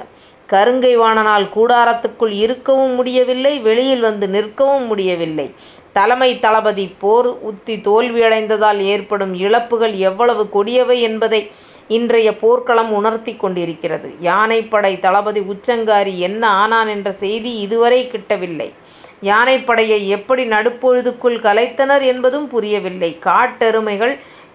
கருங்கை 0.50 0.98
வாணனால் 0.98 1.48
கூடாரத்துக்குள் 1.56 2.32
இருக்கவும் 2.32 2.92
முடியவில்லை 2.92 3.60
வெளியில் 3.60 4.00
வந்து 4.00 4.28
நிற்கவும் 4.28 4.86
முடியவில்லை. 4.86 5.54
தலைமை 5.94 6.40
தளபதி 6.40 6.96
போர் 7.00 7.26
உத்தி 7.26 7.76
தோல்வியடைந்ததால் 7.76 8.78
ஏற்படும் 8.78 9.34
இழப்புகள் 9.34 9.94
எவ்வளவு 9.94 10.50
கொடியவை 10.50 11.02
என்பதை 11.02 11.52
இன்றைய 11.88 12.38
போர்க்களம் 12.38 12.92
உணர்த்திக் 12.94 13.40
கொண்டிருக்கிறது. 13.40 14.14
யானைப்படை 14.20 15.00
தளபதி 15.00 15.40
உச்சங்காரி 15.40 16.18
என்ன 16.18 16.50
ஆனான் 16.50 16.88
என்ற 16.88 17.12
செய்தி 17.12 17.58
இதுவரை 17.60 18.10
கிட்டவில்லை. 18.12 18.70
யானைப்படையை 19.22 20.08
எப்படி 20.08 20.46
நடுப்பொழுதுக்குள் 20.46 21.38
கலைத்தனர் 21.40 22.04
என்பதும் 22.04 22.48
புரியவில்லை. 22.48 23.18
காட்டெருமைகள் 23.20 24.14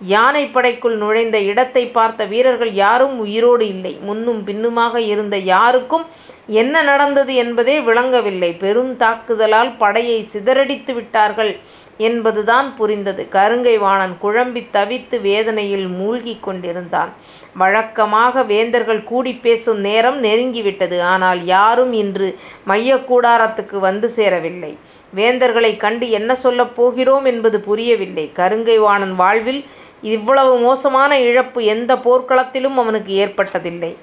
யானைப்படைக்குள் 0.08 0.96
நுழைந்த 0.96 1.40
இடத்தைப் 1.40 1.92
பார்த்த 1.92 2.24
வீரர்கள் 2.24 2.72
யாரும் 2.74 3.18
உயிரோடு 3.18 3.66
இல்லை. 3.66 3.98
முன்னும் 4.00 4.44
பின்னுமாக 4.44 5.00
இருந்த 5.02 5.36
யாருக்கும் 5.50 6.04
என்ன 6.52 6.82
நடந்தது 6.82 7.34
என்பதே 7.34 7.80
விளங்கவில்லை. 7.80 8.52
பெரும் 8.54 8.96
தாக்குதலால் 8.96 9.76
படையை 9.76 10.28
சிதறடித்து 10.32 10.92
விட்டார்கள் 10.92 11.52
என்பதுதான் 11.98 12.76
புரிந்தது. 12.76 13.28
கருங்கை 13.32 13.78
வாணன் 13.78 14.16
குழம்பித் 14.22 14.72
தவித்து 14.72 15.20
வேதனையில் 15.20 15.86
மூழ்கிக் 15.86 16.42
கொண்டிருந்தான். 16.42 17.12
வழக்கமாக 17.54 18.42
வேந்தர்கள் 18.42 19.04
கூடிப் 19.04 19.42
பேசும் 19.42 19.78
நேரம் 19.78 20.22
நெருங்கிவிட்டது. 20.24 21.00
ஆனால் 21.00 21.44
யாரும் 21.44 21.92
இன்று 21.92 22.38
மையக் 22.64 23.14
கூடாரத்துக்கு 23.14 23.78
வந்து 23.78 24.08
சேரவில்லை. 24.08 24.78
வேந்தர்களைக் 25.14 25.80
கண்டு 25.80 26.10
என்ன 26.10 26.34
சொல்லப் 26.34 26.76
போகிறோம் 26.76 27.24
என்பது 27.24 27.60
புரியவில்லை. 27.60 28.30
கருங்கை 28.36 28.78
வாணன் 28.78 29.14
வாழ்வில் 29.14 29.64
இவ்வளவு 30.02 30.58
மோசமான 30.58 31.20
இழப்பு 31.20 31.64
எந்தப் 31.64 32.10
போர்க்களத்திலும் 32.10 32.74
அவனுக்கு 32.74 33.26
ஏற்பட்டதில்லை. 33.26 33.96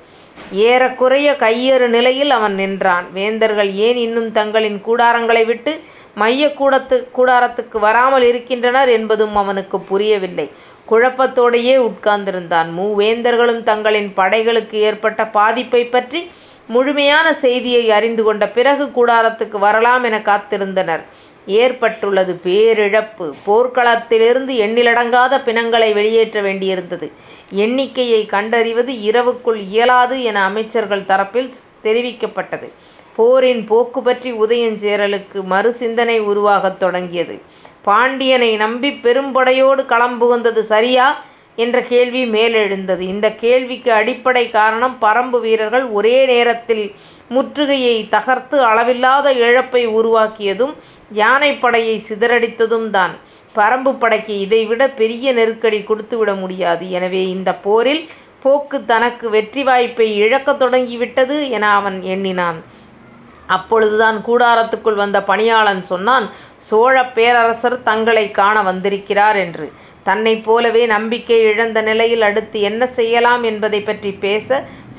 ஏறக்குறைய 0.51 1.35
கையறு 1.39 1.87
நிலையில் 1.87 2.29
அவன் 2.29 2.53
நின்றான். 2.53 3.11
வேந்தர்கள் 3.11 3.73
ஏன் 3.73 3.97
இன்னும் 3.97 4.31
தங்களின் 4.31 4.81
கூடாரங்களை 4.85 5.45
விட்டு 5.45 5.79
மையக் 6.15 6.61
கூடாரத்துக்கு 7.15 7.79
வராமல் 7.79 8.21
இருக்கின்றனர் 8.21 8.89
என்பதும் 8.89 9.35
அவனுக்குப் 9.35 9.87
புரியவில்லை. 9.87 10.51
குழப்பத்தோடேயே 10.89 11.75
உட்கார்ந்திருந்தான். 11.77 12.69
மூவேந்தர்களும் 12.77 13.63
தங்களின் 13.63 14.13
படைகளுக்கு 14.15 14.73
ஏற்பட்ட 14.73 15.23
பாதிப்பைப் 15.23 15.91
பற்றி 15.91 16.31
முழுமையான 16.67 17.33
செய்தியை 17.33 17.91
அறிந்து 17.91 18.23
கொண்ட 18.23 18.47
பிறகு 18.47 18.85
கூடாரத்துக்கு 18.85 19.59
வரலாம் 19.59 20.03
எனக் 20.03 20.27
காத்திருந்தனர். 20.27 21.03
ஏற்பட்டுள்ளது 21.49 22.39
பேரிழப்பு. 22.43 23.33
போர்க்களத்திலிருந்து 23.45 24.53
எண்ணிலடங்காத 24.65 25.43
பிணங்களை 25.43 25.93
வெளியேற்ற 25.93 26.41
வேண்டியிருந்தது. 26.41 27.11
எண்ணிக்கையை 27.49 28.25
கண்டறிவது 28.25 28.93
இரவுக்குள் 29.01 29.57
இயலாது 29.57 30.23
என 30.23 30.43
அமைச்சர்கள் 30.43 31.01
தரப்பில் 31.01 31.51
தெரிவிக்கப்பட்டது. 31.83 32.71
போரின் 33.15 33.65
போக்கு 33.65 34.01
பற்றி 34.01 34.33
உதயஞ்சேரலுக்கு 34.33 35.43
மறு 35.43 35.71
சிந்தனை 35.71 36.19
உருவாகத் 36.19 36.79
தொடங்கியது. 36.79 37.41
பாண்டியனை 37.81 38.55
நம்பி 38.55 38.91
பெரும்படையோடு 38.91 39.85
களம் 39.85 40.21
புகுந்தது 40.21 40.59
சரியா? 40.59 41.23
என்ற 41.55 41.81
கேள்வி 41.81 42.25
மேலெழுந்தது. 42.25 42.99
இந்தக் 42.99 43.39
கேள்விக்கு 43.39 43.91
அடிப்படை 43.91 44.49
காரணம் 44.49 44.97
பறம்பு 44.99 45.39
வீரர்கள் 45.39 45.85
ஒரே 45.85 46.25
நேரத்தில் 46.25 46.91
முற்றுகையை 47.29 48.09
தகர்த்து 48.09 48.61
அளவில்லாத 48.63 49.33
இழப்பை 49.33 49.87
உருவாக்கியதும் 49.87 50.73
யானைப்படையை 51.13 52.03
சிதறடித்ததும் 52.09 52.89
தான். 52.89 53.11
பறம்புப் 53.53 53.99
படைக்கு 53.99 54.39
இதைவிட 54.39 54.89
பெரிய 54.89 55.33
நெருக்கடி 55.33 55.83
கொடுத்துவிட 55.83 56.33
முடியாது. 56.33 56.89
எனவே 56.89 57.29
இந்தப் 57.29 57.63
போரில் 57.63 58.09
போக்கு 58.41 58.85
தனக்கு 58.85 59.29
வெற்றி 59.29 59.63
வாய்ப்பை 59.63 60.15
இழக்கத் 60.15 60.59
தொடங்கிவிட்டது 60.59 61.49
என 61.49 61.73
அவன் 61.73 62.01
எண்ணினான். 62.01 62.63
அப்பொழுதுதான் 63.47 64.23
கூடாரத்துக்குள் 64.25 64.95
வந்த 64.95 65.23
பணியாளன் 65.23 65.81
சொன்னான் 65.81 66.29
சோழப் 66.57 67.15
பேரரசர் 67.15 67.83
தங்களைக் 67.83 68.33
காண 68.33 68.61
வந்திருக்கிறார் 68.61 69.35
என்று. 69.35 69.71
தன்னைப் 70.05 70.43
போலவே 70.43 70.83
நம்பிக்கை 70.87 71.37
இழந்த 71.47 71.79
நிலையில் 71.81 72.23
அடுத்து 72.23 72.59
என்ன 72.69 72.83
செய்யலாம் 72.97 73.43
என்பதைப் 73.43 73.87
பற்றிப் 73.87 74.21
பேச 74.21 74.47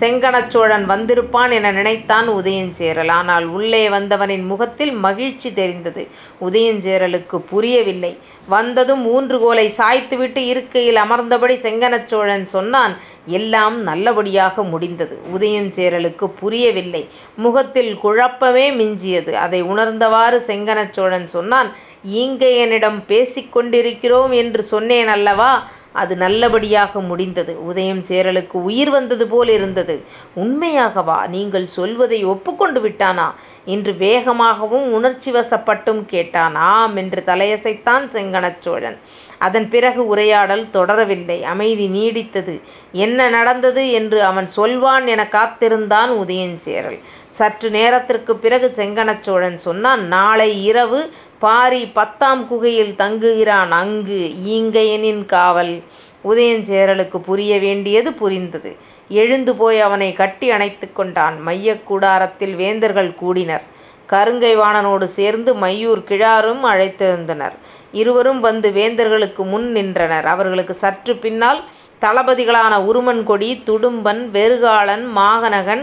செங்கணச் 0.00 0.50
சோழன் 0.50 0.84
வந்திருப்பான் 0.86 1.52
என 1.56 1.70
நினைத்தான் 1.72 2.28
உதயஞ்சேரல். 2.36 3.10
ஆனால் 3.10 3.46
உள்ளே 3.50 3.82
வந்தவனின் 3.88 4.44
முகத்தில் 4.46 4.92
மகிழ்ச்சி 5.00 5.48
தெரிந்தது. 5.52 6.02
உதயஞ்சேரலுக்குப் 6.40 7.48
புரியவில்லை. 7.50 8.12
வந்ததும் 8.48 9.02
ஊன்றுகோலைச் 9.12 9.76
சாய்த்துவிட்டு 9.78 10.42
இருக்கையில் 10.52 11.00
அமர்ந்தபடி 11.04 11.56
செங்கணச் 11.60 12.08
சோழன் 12.08 12.46
சொன்னான் 12.46 12.94
எல்லாம் 13.32 13.76
நல்லபடியாக 13.82 14.62
முடிந்தது. 14.70 15.16
உதயஞ்சேரலுக்குப் 15.34 16.36
புரியவில்லை. 16.40 17.02
முகத்தில் 17.38 17.92
குழப்பமே 17.98 18.66
மிஞ்சியது. 18.78 19.34
அதை 19.44 19.60
உணர்ந்தவாறு 19.70 20.40
செங்கணச் 20.46 20.92
சோழன் 20.92 21.28
சொன்னான் 21.28 21.70
ஈங்கையனிடம் 22.08 23.02
பேசிக் 23.06 23.52
கொண்டிருக்கிறோம் 23.52 24.32
என்று 24.32 24.62
சொன்னேன் 24.62 25.08
அல்லவா? 25.08 25.66
அது 25.92 26.16
நல்லபடியாக 26.16 27.00
முடிந்தது. 27.00 27.66
உதயம் 27.66 28.00
சேரலுக்கு 28.00 28.52
உயிர் 28.52 28.90
வந்தது 28.90 29.26
போல் 29.26 29.48
இருந்தது 29.48 30.02
உண்மையாகவா? 30.36 31.26
நீங்கள் 31.26 31.66
சொல்வதை 31.66 32.24
ஒப்புக்கொண்டு 32.24 32.88
விட்டானா? 32.88 33.34
என்று 33.64 33.92
வேகமாகவும் 33.92 34.90
உணர்ச்சி 34.90 35.32
வசப்பட்டும் 35.32 36.06
கேட்டான். 36.06 36.54
ஆம் 36.54 36.96
என்று 36.96 37.22
தலையசைத்தான் 37.26 38.06
செங்கணச்சோழன் 38.08 38.96
அதன் 39.38 39.68
பிறகு 39.68 40.06
உரையாடல் 40.06 40.66
தொடரவில்லை. 40.72 41.42
அமைதி 41.42 41.88
நீடித்தது. 41.88 42.60
என்ன 42.92 43.28
நடந்தது 43.28 43.90
என்று 43.90 44.22
அவன் 44.24 44.46
சொல்வான் 44.46 45.06
என 45.06 45.28
காத்திருந்தான் 45.28 46.10
உதயஞ்சேரல். 46.10 46.98
சற்று 47.26 47.70
நேரத்திற்குப் 47.70 48.42
பிறகு 48.42 48.72
செங்கணச்சோழன் 48.76 49.54
சொன்னான் 49.54 50.06
நாளை 50.06 50.64
இரவு 50.64 51.12
பாரி 51.40 51.86
பத்தாம் 51.88 52.42
குகையில் 52.48 52.94
தங்குகிறான். 52.98 53.70
அங்கு 53.80 54.18
ஈங்கையனின் 54.46 55.26
காவல். 55.26 55.74
உதயஞ்சேரலுக்குப் 56.24 57.26
புரிய 57.28 57.58
வேண்டியது 57.58 58.12
புரிந்தது. 58.12 58.70
எழுந்து 59.10 59.52
போய் 59.56 59.80
அவனைக் 59.80 60.16
கட்டி 60.16 60.50
அணைத்துக் 60.50 60.94
கொண்டான். 60.94 61.40
மையக் 61.40 61.86
கூடாரத்தில் 61.86 62.54
வேந்தர்கள் 62.54 63.14
கூடினர். 63.14 63.64
கருங்கை 64.10 64.52
வாணனோடு 64.56 65.04
சேர்ந்து 65.18 65.54
மையூர் 65.54 66.02
கிழாரும் 66.10 66.62
அழைத்திருந்தனர். 66.64 67.56
இருவரும் 67.92 68.40
வந்து 68.40 68.70
வேந்தர்களுக்கு 68.70 69.42
முன் 69.46 69.70
நின்றனர். 69.70 70.26
அவர்களுக்குச் 70.26 70.78
சற்றுப் 70.78 71.22
பின்னால் 71.22 71.60
தளபதிகளான 72.02 72.72
உருமண்கொடி, 72.90 73.50
துடும்பன், 73.66 74.22
வெறுகாளன் 74.36 75.04
மாகனகன் 75.16 75.82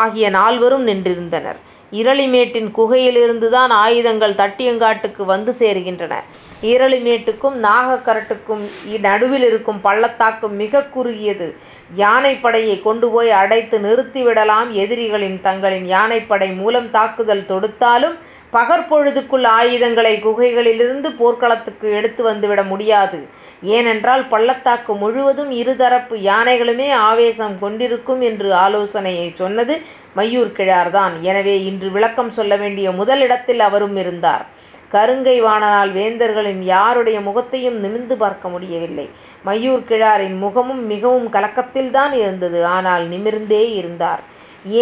ஆகிய 0.00 0.30
நால்வரும் 0.30 0.86
நின்றிருந்தனர். 0.88 1.60
இரளிமேட்டின் 2.02 2.70
குகையிலிருந்துதான் 2.78 3.72
ஆயுதங்கள் 3.84 4.34
தட்டியங்காட்டுக்கு 4.34 5.24
வந்து 5.24 5.54
சேருகின்றன. 5.58 6.14
இரளிமேட்டுக்கும் 6.62 7.62
நாகக்கரட்டுக்கும் 7.62 8.64
நடுவிலிருக்கும் 9.02 9.80
பள்ளத்தாக்கு 9.82 10.48
மிகக் 10.48 10.92
குறுகியது. 10.92 11.56
யானைப்படையைக் 11.96 12.82
கொண்டுபோய் 12.82 13.30
அடைத்து 13.30 13.78
நிறுத்திவிடலாம். 13.78 14.70
எதிரிகள் 14.70 15.40
தங்களின் 15.40 15.86
யானைப்படை 15.86 16.54
மூலம் 16.54 16.90
தாக்குதல் 16.90 17.44
தொடுத்தாலும் 17.48 18.14
பகற்பொழுதுக்குள் 18.52 19.44
ஆயுதங்களை 19.44 20.22
குகைகளிலிருந்து 20.22 21.08
போர்க்களத்துக்கு 21.16 21.90
எடுத்து 21.90 22.24
வந்துவிட 22.24 22.66
முடியாது. 22.66 23.28
ஏனென்றால் 23.62 24.28
பள்ளத்தாக்கு 24.28 24.94
முழுவதும் 24.94 25.50
இரு 25.50 25.76
தரப்பு 25.76 26.16
யானைகளுமே 26.16 26.90
ஆவேசம் 26.90 27.58
கொண்டிருக்கும் 27.58 28.20
என்று 28.20 28.52
ஆலோசனையைச் 28.52 29.34
சொன்னது 29.34 29.80
மையூர் 30.16 30.52
கிழார்தான். 30.58 31.14
எனவே 31.30 31.64
இன்று 31.64 31.90
விளக்கம் 31.90 32.30
சொல்ல 32.30 32.56
வேண்டிய 32.56 32.86
முதல் 32.92 33.20
இடத்தில் 33.20 33.60
அவரும் 33.60 33.96
இருந்தார். 33.96 34.44
கருங்கை 34.92 35.36
வாணனால் 35.46 35.92
வேந்தர்களின் 35.92 36.60
யாருடைய 36.74 37.20
முகத்தையும் 37.20 37.78
நிமிர்ந்து 37.84 38.16
பார்க்க 38.16 38.48
முடியவில்லை. 38.48 39.06
மையூர் 39.46 39.82
கிழாரின் 39.88 40.36
முகமும் 40.38 40.82
மிகவும் 40.86 41.28
கலக்கத்தில்தான் 41.32 42.12
இருந்தது. 42.12 42.60
ஆனால் 42.76 43.04
நிமிர்ந்தே 43.08 43.64
இருந்தார். 43.74 44.22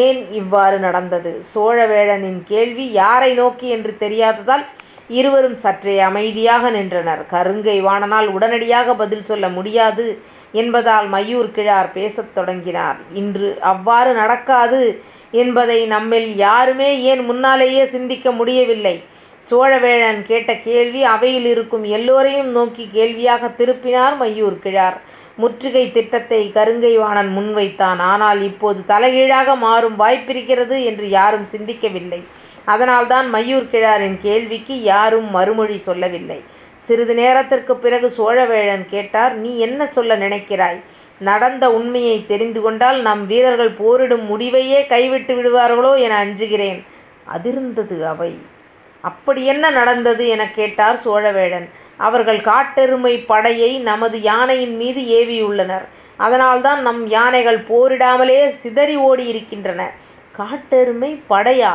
ஏன் 0.02 0.20
இவ்வாறு 0.40 0.78
நடந்தது? 0.78 1.30
சோழவேழனின் 1.54 2.40
கேள்வி 2.44 2.86
யாரை 2.92 3.34
நோக்கி 3.34 3.68
என்று 3.68 3.94
தெரியாததால் 4.00 4.64
இருவரும் 5.08 5.56
சற்றே 5.62 5.94
அமைதியாக 6.00 6.70
நின்றனர். 6.70 7.22
கருங்கை 7.32 7.78
வாணனால் 7.86 8.28
உடனடியாக 8.28 8.94
பதில் 8.94 9.26
சொல்ல 9.30 9.48
முடியாது 9.48 10.06
என்பதால் 10.52 11.08
மையூர் 11.14 11.50
கிழார் 11.56 11.90
பேசத் 11.92 12.34
தொடங்கினார். 12.34 12.98
இன்று 13.22 13.48
அவ்வாறு 13.72 14.12
நடக்காது 14.14 14.80
என்பதை 15.32 15.86
நம்மில் 15.86 16.36
யாருமே 16.36 17.02
ஏன் 17.02 17.24
முன்னாலேயே 17.24 17.84
சிந்திக்க 17.84 18.32
முடியவில்லை? 18.32 19.02
சோழவேழன் 19.50 20.22
கேட்ட 20.22 20.56
கேள்வி 20.56 21.02
அவையில் 21.04 21.46
இருக்கும் 21.46 21.84
எல்லோரையும் 21.84 22.50
நோக்கி 22.50 22.88
கேள்வியாக 22.92 23.48
திருப்பினார் 23.48 24.16
மையூர் 24.20 24.58
கிழார். 24.58 25.00
முற்றுகை 25.36 25.90
திட்டத்தை 25.90 26.50
கருங்கைவாணன் 26.54 27.30
முன்வைத்தான். 27.36 28.00
ஆனால் 28.12 28.42
இப்போது 28.42 28.84
தலைகீழாக 28.84 29.56
மாறும் 29.56 29.98
வாய்ப்பிருக்கிறது 29.98 30.84
என்று 30.84 31.08
யாரும் 31.08 31.46
சிந்திக்கவில்லை. 31.56 32.22
அதனால்தான் 32.64 33.34
மையூர் 33.34 33.70
கிழாரின் 33.70 34.18
கேள்விக்கு 34.18 34.82
யாரும் 34.82 35.30
மறுமொழி 35.30 35.76
சொல்லவில்லை. 35.78 36.40
சிறிது 36.76 37.14
நேரத்திற்குப் 37.14 37.82
பிறகு 37.82 38.12
சோழவேழன் 38.18 38.86
கேட்டார் 38.86 39.36
நீ 39.36 39.58
என்ன 39.58 39.86
சொல்ல 39.86 40.16
நினைக்கிறாய்? 40.16 40.80
நடந்த 41.22 41.70
உண்மையை 41.72 42.26
தெரிந்து 42.26 42.60
கொண்டால் 42.60 43.00
நம் 43.00 43.26
வீரர்கள் 43.26 43.70
போரிடும் 43.70 44.26
முடிவையே 44.30 44.86
கைவிட்டு 44.86 45.34
விடுவார்களோ 45.34 45.98
என 45.98 46.24
அஞ்சுகிறேன். 46.24 46.84
அதிர்ந்தது 47.36 48.02
அவை. 48.02 48.38
அப்படி 49.00 49.44
என்ன 49.44 49.70
நடந்தது? 49.70 50.28
எனக் 50.28 50.54
கேட்டார் 50.54 50.98
சோழவேழன். 51.04 51.68
அவர்கள் 51.96 52.40
காட்டெருமை 52.40 53.18
படையை 53.18 53.78
நமது 53.78 54.20
யானையின் 54.20 54.76
மீது 54.76 55.00
ஏவியுள்ளனர். 55.00 55.84
அதனால்தான் 56.16 56.82
நம் 56.82 57.06
யானைகள் 57.06 57.58
போரிடாமலே 57.58 58.46
சிதறி 58.46 58.96
ஓடி 58.96 59.26
இருக்கின்றன 59.26 59.90
காட்டெருமை 60.32 61.22
படையா? 61.30 61.72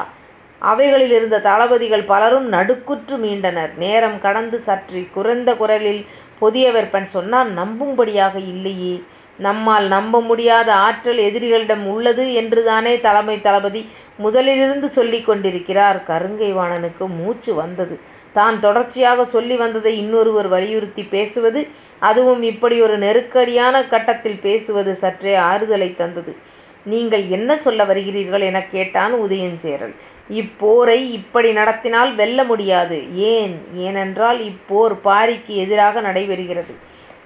அவைகளில் 0.59 1.11
இருந்த 1.11 1.39
தளபதிகள் 1.39 2.03
பலரும் 2.03 2.53
நடுக்குற்று 2.53 3.17
மீண்டனர். 3.17 3.75
நேரம் 3.77 4.21
கடந்து 4.21 4.59
சற்று 4.59 5.07
குறைந்த 5.13 5.55
குரலில் 5.55 6.05
பொதியவெற்பன் 6.41 7.01
சொன்னான் 7.01 7.59
நம்பும்படியாக 7.59 8.35
இல்லையே. 8.35 9.03
நம்மால் 9.37 9.87
நம்ப 9.87 10.21
முடியாத 10.21 10.73
ஆற்றல் 10.73 11.17
எதிரிகளிடம் 11.17 11.85
உள்ளது 11.85 12.33
என்றுதானே 12.33 12.99
தலைமைத் 12.99 13.43
தளபதி 13.43 13.89
முதலிலிருந்து 14.23 14.85
சொல்லிக் 14.85 15.25
கொண்டிருக்கிறார். 15.25 16.03
கருங்கை 16.07 16.53
வாணனுக்கு 16.53 17.07
மூச்சு 17.07 17.53
வந்தது. 17.53 17.99
தான் 18.33 18.59
தொடர்ச்சியாக 18.59 19.25
சொல்லி 19.25 19.55
வந்ததை 19.55 19.97
இன்னொருவர் 19.97 20.47
வலியுறுத்தி 20.47 21.03
பேசுவது 21.03 21.67
அதுவும் 21.99 22.43
இப்படியொரு 22.43 22.97
நெருக்கடியான 22.97 23.83
கட்டத்தில் 23.83 24.39
பேசுவது 24.39 24.95
சற்றே 24.95 25.35
ஆறுதலை 25.35 25.95
தந்தது. 25.95 26.35
நீங்கள் 26.83 27.23
என்ன 27.27 27.57
சொல்ல 27.57 27.85
வருகிறீர்கள்? 27.85 28.39
என 28.39 28.63
கேட்டான் 28.63 29.13
உதயஞ்சேரல். 29.13 29.95
இப்போரை 30.29 31.11
இப்படி 31.11 31.51
நடத்தினால் 31.51 32.15
வெல்ல 32.15 32.43
முடியாது. 32.43 33.15
ஏன்? 33.15 33.61
ஏனென்றால் 33.73 34.43
இப்போர் 34.43 34.95
பாரிக்கு 35.03 35.45
எதிராக 35.45 36.01
நடைபெறுகிறது. 36.01 36.73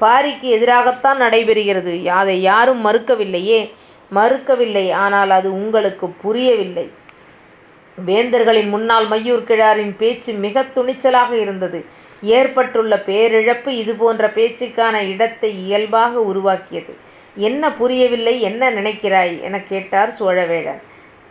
பாரிக்கு 0.02 0.50
எதிராகத்தான் 0.58 1.20
நடைபெறுகிறது. 1.20 2.06
அதை 2.06 2.42
யாரும் 2.42 2.86
மறுக்கவில்லையே. 2.86 3.72
மறுக்கவில்லை. 4.16 4.92
ஆனால் 4.92 5.30
அது 5.30 5.54
உங்களுக்கு 5.54 6.10
புரியவில்லை. 6.10 6.90
வேந்தர்களின் 8.06 8.70
முன்னால் 8.70 9.10
மையூர் 9.10 9.44
கிழாரின் 9.44 9.96
பேச்சு 9.98 10.34
மிக 10.34 10.62
துணிச்சலாக 10.62 11.32
இருந்தது. 11.32 11.86
ஏற்பட்டுள்ள 12.22 13.04
பேரிழப்பு 13.06 13.68
இதுபோன்ற 13.68 14.28
பேச்சுக்கான 14.28 15.10
இடத்தை 15.10 15.64
இயல்பாக 15.66 16.20
உருவாக்கியது. 16.22 16.96
என்ன 17.36 17.74
புரியவில்லை? 17.74 18.42
என்ன 18.42 18.72
நினைக்கிறாய்? 18.72 19.42
என 19.42 19.60
கேட்டார் 19.60 20.14
சோழவேழன். 20.20 20.82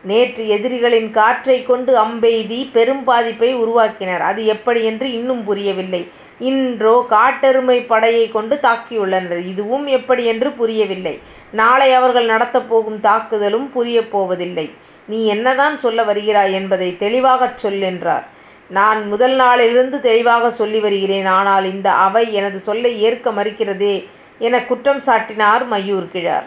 நேற்று 0.04 0.48
எதிரிகளின் 0.48 1.11
காற்றை 1.11 1.62
கொண்டு 1.62 1.98
அம்பெய்தி 2.04 2.70
பெரும் 2.72 3.04
பாதிப்பை 3.04 3.56
உருவாக்கினர். 3.56 4.18
அது 4.18 4.46
எப்படியென்று 4.46 5.12
இன்னும் 5.12 5.44
புரியவில்லை. 5.44 6.09
இன்றோ 6.40 6.92
காட்டெருமைப் 7.09 7.88
படையைக் 7.88 8.33
கொண்டு 8.33 8.57
தாக்கியுள்ளனர். 8.62 9.42
இதுவும் 9.44 9.87
எப்படி 9.96 10.24
என்று 10.24 10.50
புரியவில்லை. 10.53 11.14
நாளை 11.53 11.88
அவர்கள் 11.92 12.26
நடத்தப் 12.26 12.68
போகும் 12.68 13.00
தாக்குதலும் 13.00 13.66
புரியப் 13.70 14.11
போவதில்லை. 14.11 14.66
நீ 15.09 15.18
என்னதான் 15.26 15.76
சொல்ல 15.76 16.00
வருகிறாய் 16.03 16.53
என்பதை 16.53 16.96
தெளிவாகச் 16.96 17.59
சொல் 17.59 17.83
என்றார். 17.83 18.24
நான் 18.70 19.09
முதல் 19.09 19.35
நாளிலிருந்து 19.35 20.00
தெளிவாகச் 20.00 20.53
சொல்லி 20.53 20.81
வருகிறேன். 20.81 21.29
ஆனால் 21.31 21.64
இந்த 21.64 21.88
அவை 22.07 22.24
எனது 22.33 22.59
சொல்லை 22.61 23.03
ஏற்க 23.03 23.31
மறுக்கிறதே 23.33 23.94
எனக் 24.40 24.68
குற்றம் 24.68 25.03
சாட்டினார் 25.07 25.64
மையூர் 25.72 26.11
கிழார். 26.12 26.46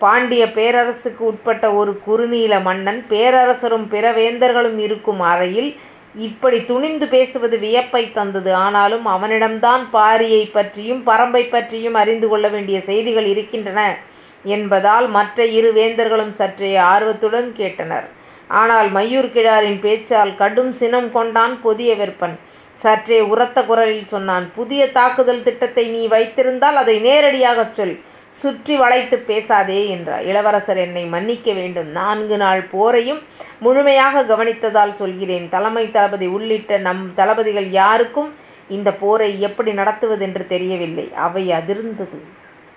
பாண்டியப் 0.00 0.54
பேரரசுக்கு 0.54 1.22
உட்பட்ட 1.30 1.64
ஒரு 1.74 1.92
குறுநில 2.04 2.54
மன்னன் 2.60 3.00
பேரரசரும் 3.08 3.86
பிற 3.88 4.04
வேந்தர்களும் 4.12 4.78
இருக்கும் 4.78 5.20
அறையில் 5.30 5.70
இப்படித் 6.14 6.66
துணிந்து 6.66 7.08
பேசுவது 7.08 7.58
வியப்பைத் 7.58 8.14
தந்தது. 8.14 8.54
ஆனாலும் 8.54 9.06
அவனிடம்தான் 9.06 9.86
பாரியைப் 9.92 10.52
பற்றியும் 10.52 11.06
பரம்பை 11.06 11.50
பற்றியும் 11.50 11.94
அறிந்து 11.94 12.28
கொள்ள 12.28 12.48
வேண்டிய 12.48 12.80
செய்திகள் 12.80 13.24
இருக்கின்றன 13.24 13.96
என்பதால் 14.44 15.08
மற்ற 15.08 15.44
இரு 15.44 15.72
வேந்தர்களும் 15.72 16.30
சற்றே 16.30 16.76
ஆர்வத்துடன் 16.76 17.52
கேட்டனர். 17.56 18.06
ஆனால் 18.48 18.92
மையூர் 18.92 19.32
கிழாரின் 19.32 19.80
பேச்சால் 19.80 20.36
கடும் 20.36 20.72
சினம் 20.72 21.12
கொண்டான் 21.12 21.60
புதிய 21.60 21.94
பொதியவெற்பன். 21.94 22.38
சற்றே 22.72 23.20
உரத்த 23.20 23.62
குரலில் 23.62 24.06
சொன்னான் 24.06 24.52
புதிய 24.54 24.90
தாக்குதல் 24.92 25.42
திட்டத்தை 25.42 25.88
நீ 25.88 26.06
வைத்திருந்தால் 26.06 26.76
அதை 26.76 26.98
நேரடியாகச் 26.98 27.74
சொல். 27.74 28.00
சுற்றி 28.28 28.76
வளைத்துப் 28.76 29.26
பேசாதே 29.26 29.88
என்றார். 29.88 30.22
இளவரசர் 30.22 30.76
என்னை 30.76 31.04
மன்னிக்க 31.04 31.52
வேண்டும். 31.52 31.86
நான்கு 31.86 32.36
நாள் 32.36 32.68
போரையும் 32.72 33.22
முழுமையாக 33.60 34.22
கவனித்ததால் 34.22 34.90
சொல்கிறேன். 34.90 35.48
தலைமை 35.48 35.90
தளபதி 35.90 36.26
உள்ளிட்ட 36.26 36.78
நம் 36.78 37.14
தளபதிகள் 37.14 37.70
யாருக்கும் 37.70 38.34
இந்த 38.68 38.92
போரை 38.92 39.40
எப்படி 39.40 39.72
நடத்துவதென்று 39.72 40.46
தெரியவில்லை. 40.46 41.12
அவை 41.14 41.50
அதிர்ந்தது. 41.50 42.18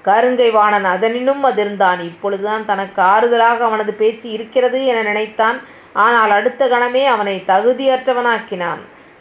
கருங்கை 0.05 0.51
வாணன் 0.51 0.85
அதனினும் 0.85 1.45
அதிர்ந்தான். 1.45 2.01
இப்பொழுதுதான் 2.01 2.65
தனக்கு 2.65 3.01
ஆறுதலாக 3.01 3.65
அவனது 3.65 3.93
பேச்சு 3.93 4.31
இருக்கிறது 4.31 4.85
என 4.85 5.01
நினைத்தான். 5.01 5.61
ஆனால் 5.93 6.29
அடுத்த 6.29 6.67
கணமே 6.67 7.05
அவனை 7.05 7.43
தகுதியற்றவனாக்கினான். 7.47 8.79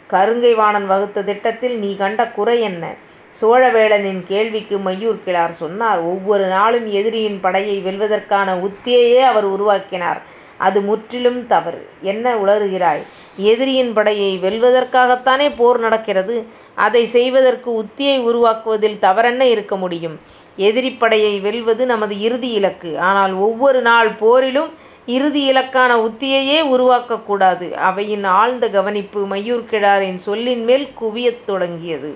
கருங்கை 0.09 0.55
வாணன் 0.55 0.87
வகுத்த 0.87 1.23
திட்டத்தில் 1.23 1.79
நீ 1.79 1.97
கண்ட 1.97 2.27
குறை 2.27 2.61
என்ன? 2.61 2.93
சோழவேளனின் 3.41 4.23
கேள்விக்கு 4.27 4.77
மையூர் 4.77 5.23
கிழார் 5.23 5.51
சொன்னார் 5.51 5.99
ஒவ்வொரு 5.99 6.45
நாளும் 6.45 6.87
எதிரியின் 6.87 7.39
படையை 7.39 7.81
வெல்வதற்கான 7.85 8.55
உத்தியையே 8.55 9.19
அவர் 9.19 9.43
உருவாக்கினார். 9.43 10.21
அது 10.57 10.81
முற்றிலும் 10.81 11.47
தவறு. 11.47 11.89
என்ன 12.01 12.35
உளறுகிறாய்? 12.35 13.03
எதிரியின் 13.35 13.93
படையை 13.93 14.39
வெல்வதற்காகத்தானே 14.41 15.51
போர் 15.57 15.79
நடக்கிறது. 15.79 16.45
அதை 16.75 17.05
செய்வதற்கு 17.05 17.83
உத்தியை 17.83 18.17
உருவாக்குவதில் 18.21 18.99
தவறென்ன 18.99 19.47
இருக்க 19.47 19.75
முடியும்? 19.75 20.19
எதிரிப்படையை 20.57 21.41
வெல்வது 21.41 21.85
நமது 21.85 22.19
இறுதி 22.19 22.49
இலக்கு. 22.49 22.99
ஆனால் 22.99 23.33
ஒவ்வொரு 23.33 23.81
நாள் 23.81 24.09
போரிலும் 24.09 24.69
இறுதி 25.05 25.51
இலக்கான 25.51 25.91
உத்தியையே 25.95 26.57
உருவாக்கக்கூடாது 26.63 27.71
அவையின் 27.71 28.23
ஆழ்ந்த 28.23 28.69
கவனிப்பு 28.69 29.27
மையூர் 29.27 29.65
கிழாரின் 29.71 30.19
சொல்லின்மேல் 30.25 30.87
குவியத் 31.01 31.45
தொடங்கியது. 31.45 32.15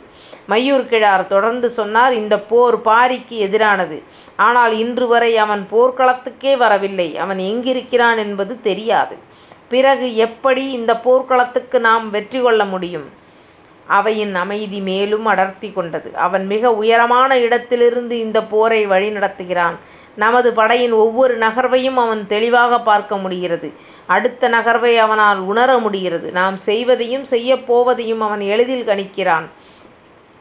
மையூர் 0.50 0.86
கிழார் 0.86 1.28
தொடர்ந்து 1.28 1.70
சொன்னார் 1.70 2.14
இந்தப் 2.14 2.50
போர் 2.50 2.82
பாரிக்கு 2.82 3.40
எதிரானது. 3.40 4.02
ஆனால் 4.36 4.78
இன்று 4.78 5.08
வரை 5.08 5.38
அவன் 5.38 5.68
போர்க்களத்துக்கே 5.72 6.58
வரவில்லை. 6.58 7.18
அவன் 7.18 7.38
எங்கிருக்கிறான் 7.38 8.18
என்பது 8.18 8.62
தெரியாது. 8.62 9.16
பிறகு 9.70 10.16
எப்படி 10.16 10.72
இந்தப் 10.72 11.04
போர்க்களத்துக்கு 11.04 11.80
நாம் 11.80 12.10
வெற்றி 12.10 12.42
கொள்ள 12.42 12.66
முடியும்? 12.66 13.10
அவையின் 13.88 14.36
அமைதி 14.36 14.80
மேலும் 14.80 15.26
அடர்த்தி 15.26 15.72
கொண்டது. 15.72 16.12
அவன் 16.16 16.46
மிக 16.46 16.74
உயரமான 16.74 17.40
இடத்திலிருந்து 17.40 18.20
இந்தப் 18.20 18.50
போரை 18.50 18.86
வழி 18.86 19.10
நடத்துகிறான். 19.10 19.76
நமது 20.16 20.54
படையின் 20.54 20.92
ஒவ்வொரு 20.92 21.38
நகர்வையும் 21.38 21.96
அவன் 21.96 22.28
தெளிவாகப் 22.28 22.86
பார்க்க 22.86 23.18
முடிகிறது. 23.18 23.72
அடுத்த 24.06 24.50
நகர்வை 24.50 24.98
அவனால் 24.98 25.38
உணர 25.38 25.78
முடிகிறது. 25.78 26.32
நாம் 26.32 26.58
செய்வதையும் 26.58 27.24
செய்யப் 27.24 27.74
போவதையும் 27.74 28.18
அவன் 28.18 28.40
எளிதில் 28.40 28.88
கணிக்கிறான். 28.88 29.46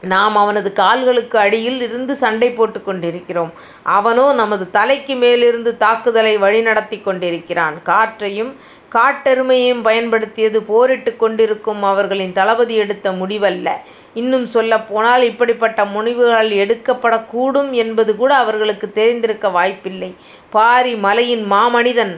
நாம் 0.05 0.37
அவனது 0.37 0.73
கால்களுக்கு 0.73 1.39
அடியில் 1.39 1.81
இருந்து 1.81 2.15
சண்டை 2.15 2.51
போட்டுக் 2.51 2.85
கொண்டிருக்கிறோம். 2.85 3.53
அவனோ 3.83 4.33
நமது 4.33 4.71
தலைக்கு 4.71 5.15
மேலிருந்து 5.15 5.77
தாக்குதலை 5.77 6.39
வழிநடத்தி 6.39 7.03
கொண்டிருக்கிறான். 7.03 7.83
காற்றையும் 7.83 8.57
காட்டெருமையையும் 8.93 9.83
பயன்படுத்தியது 9.83 10.63
போரிட்டு 10.63 11.17
கொண்டிருக்கும் 11.17 11.83
அவர்களின் 11.83 12.33
தளபதி 12.33 12.75
எடுத்த 12.75 13.13
முடிவல்ல. 13.13 13.71
இன்னும் 14.15 14.47
சொல்லப் 14.47 14.89
போனால் 14.89 15.23
இப்படிப்பட்ட 15.23 15.85
முடிவுகள் 15.85 16.51
எடுக்கப்படக்கூடும் 16.51 17.71
என்பது 17.71 18.17
கூட 18.17 18.35
அவர்களுக்கு 18.35 18.93
தெரிந்திருக்க 18.93 19.49
வாய்ப்பில்லை. 19.49 20.17
பாரி 20.51 20.95
மலையின் 20.95 21.53
மாமனிதன். 21.53 22.15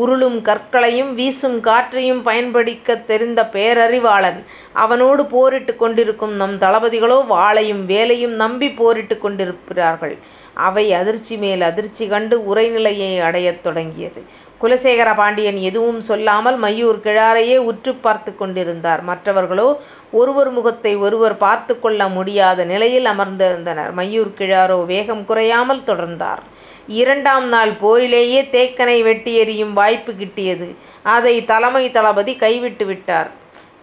உருளும் 0.00 0.42
கற்களையும் 0.42 1.14
வீசும் 1.14 1.60
காற்றையும் 1.60 2.22
பயன்படுத்தத் 2.22 3.06
தெரிந்த 3.06 3.48
பேரறிவாளன். 3.52 4.44
அவனோடு 4.72 5.26
போரிட்டு 5.26 5.76
கொண்டிருக்கும் 5.76 6.32
நம் 6.32 6.58
தளபதிகளோ 6.58 7.24
வாளையும் 7.30 7.84
வேலையும் 7.84 8.32
நம்பி 8.32 8.70
போரிட்டு 8.70 9.18
கொண்டிருக்கிறார்கள். 9.18 10.18
அவை 10.54 10.92
அதிர்ச்சி 10.92 11.36
மேல் 11.36 11.60
அதிர்ச்சி 11.60 12.08
கண்டு 12.08 12.54
உறைநிலையை 12.54 13.20
அடையத் 13.20 13.62
தொடங்கியது. 13.62 14.22
குலசேகர 14.62 15.14
பாண்டியன் 15.14 15.56
எதுவும் 15.56 16.00
சொல்லாமல் 16.00 16.60
மையூர் 16.60 16.98
கிழாரையே 17.04 17.56
உற்றுப் 17.56 18.02
பார்த்துக் 18.02 18.38
கொண்டிருந்தார். 18.38 19.02
மற்றவர்களோ 19.02 19.80
ஒருவர் 20.12 20.50
முகத்தை 20.50 20.96
ஒருவர் 20.96 21.36
பார்த்துக் 21.36 21.82
கொள்ள 21.82 22.08
முடியாத 22.08 22.64
நிலையில் 22.64 23.04
அமர்ந்திருந்தனர். 23.04 23.92
மையூர் 23.96 24.30
கிழாரோ 24.38 24.86
வேகம் 24.86 25.24
குறையாமல் 25.24 25.80
தொடர்ந்தார். 25.80 26.42
இரண்டாம் 26.86 27.48
நாள் 27.48 27.70
போரிலேயே 27.70 28.42
தேக்கனை 28.42 29.02
வெட்டி 29.02 29.34
எறியும் 29.34 29.72
வாய்ப்பு 29.72 30.12
கிட்டியது. 30.12 30.74
அதை 31.02 31.44
தலைமை 31.44 31.90
தளபதி 31.90 32.36
கைவிட்டு 32.36 32.86
விட்டார். 32.86 33.30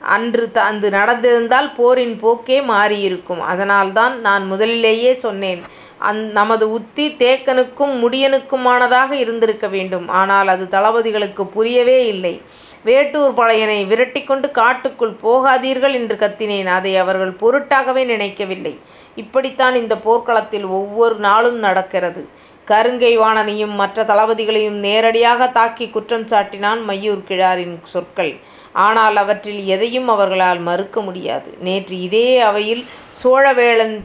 அன்று 0.02 0.52
அது 0.54 0.90
நடந்திருந்தால் 0.90 1.74
போரின் 1.76 2.18
போக்கே 2.18 2.62
மாறியிருக்கும். 2.62 3.40
அதனால்தான் 3.40 4.20
நான் 4.20 4.46
முதலிலேயே 4.46 5.14
சொன்னேன் 5.14 5.62
அந் 5.98 6.32
நமது 6.32 6.72
உத்தி 6.72 7.16
தேக்கனுக்கும் 7.20 7.94
முடியனுக்குமானதாக 8.04 9.12
இருந்திருக்க 9.12 9.68
வேண்டும். 9.68 10.08
ஆனால் 10.08 10.48
அது 10.48 10.68
தளபதிகளுக்கு 10.72 11.46
புரியவே 11.46 12.08
இல்லை. 12.08 12.42
வேட்டூர் 12.86 13.34
பழையனை 13.34 13.88
விரட்டி 13.88 14.24
கொண்டு 14.24 14.52
காட்டுக்குள் 14.52 15.16
போகாதீர்கள் 15.24 15.92
என்று 15.92 16.16
கத்தினேன். 16.16 16.66
அதை 16.66 16.98
அவர்கள் 16.98 17.34
பொருட்டாகவே 17.42 18.06
நினைக்கவில்லை. 18.06 18.80
இப்படித்தான் 19.16 19.76
இந்த 19.76 19.96
போர்க்களத்தில் 19.98 20.66
ஒவ்வொரு 20.66 21.16
நாளும் 21.16 21.60
நடக்கிறது. 21.60 22.30
கருங்கை 22.70 23.14
வாணனையும் 23.20 23.74
மற்ற 23.74 24.04
தளபதிகளையும் 24.04 24.80
நேரடியாக 24.88 25.48
தாக்கி 25.48 25.88
குற்றம் 25.90 26.28
சாட்டினான் 26.28 26.82
மையூர் 26.88 27.24
கிழாரின் 27.28 27.78
சொற்கள். 27.84 28.34
ஆனால் 28.74 29.16
அவற்றில் 29.16 29.66
எதையும் 29.66 30.08
அவர்களால் 30.08 30.60
மறுக்க 30.60 31.02
முடியாது. 31.02 31.58
நேற்று 31.60 32.02
இதே 32.02 32.40
அவையில் 32.40 32.84
சோழவேளன் 33.24 33.96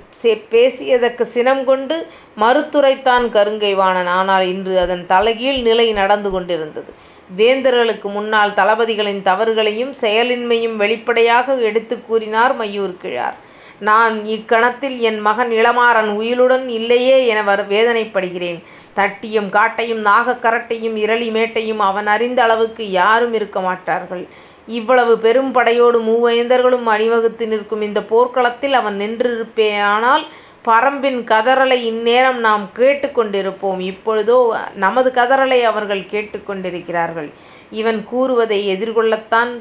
பேசியதற்கு 0.50 1.22
சினம் 1.22 1.64
கொண்டு 1.64 2.06
மறுத்துரைத்தான் 2.40 3.26
கருங்கை 3.28 3.74
வாணன். 3.74 4.06
ஆனால் 4.06 4.46
இன்று 4.46 4.78
அதன் 4.78 5.06
தலைகீழ் 5.06 5.60
நிலை 5.62 5.92
நடந்து 5.92 6.30
கொண்டிருந்தது. 6.30 6.92
வேந்தர்களுக்கு 7.36 8.02
முன்னால் 8.02 8.50
தளபதிகளின் 8.50 9.22
தவறுகளையும் 9.22 9.94
செயலின்மையும் 10.00 10.76
வெளிப்படையாக 10.76 11.54
எடுத்துக் 11.54 12.04
கூறினார் 12.08 12.60
மையூர் 12.60 12.96
கிழார். 12.96 13.43
நான் 13.84 14.24
இக்கணத்தில் 14.24 14.98
என் 14.98 15.18
மகன் 15.18 15.50
இளமாறன் 15.50 16.08
உயிருடன் 16.08 16.68
இல்லையே 16.68 17.26
என 17.26 17.42
வேதனைப்படுகிறேன். 17.42 18.62
தட்டியும் 18.94 19.48
காட்டையும் 19.48 20.04
நாகக் 20.04 20.42
கரட்டையும் 20.42 20.96
இரளி 20.96 21.28
மேட்டையும் 21.30 21.78
அவன் 21.78 22.06
அறிந்த 22.06 22.42
அளவுக்கு 22.42 22.90
யாரும் 22.90 23.34
இருக்க 23.34 23.60
மாட்டார்கள். 23.60 24.26
இவ்வளவு 24.66 25.18
பெரும் 25.18 25.52
படையோடு 25.52 26.00
மூவேந்தர்களும் 26.02 26.82
அணிவகுத்து 26.84 27.48
நிற்கும் 27.48 27.82
இந்தப் 27.82 28.08
போர்க்களத்தில் 28.08 28.72
அவன் 28.72 29.00
நின்றிருப்பானேயானால் 29.00 30.24
பரம்பின் 30.64 31.24
கதறலை 31.24 31.84
இந்நேரம் 31.84 32.40
நாம் 32.40 32.72
கேட்டுக் 32.72 33.18
கொண்டிருப்போம். 33.18 33.80
இப்பொழுதோ 33.80 34.56
நமது 34.74 35.10
கதறலை 35.10 35.62
அவர்கள் 35.62 36.06
கேட்டுக் 36.06 36.46
கொண்டிருக்கிறார்கள். 36.46 37.30
இவன் 37.70 38.04
கூறுவதை 38.04 38.76
எதிர்கொள்ளத்தான் 38.76 39.60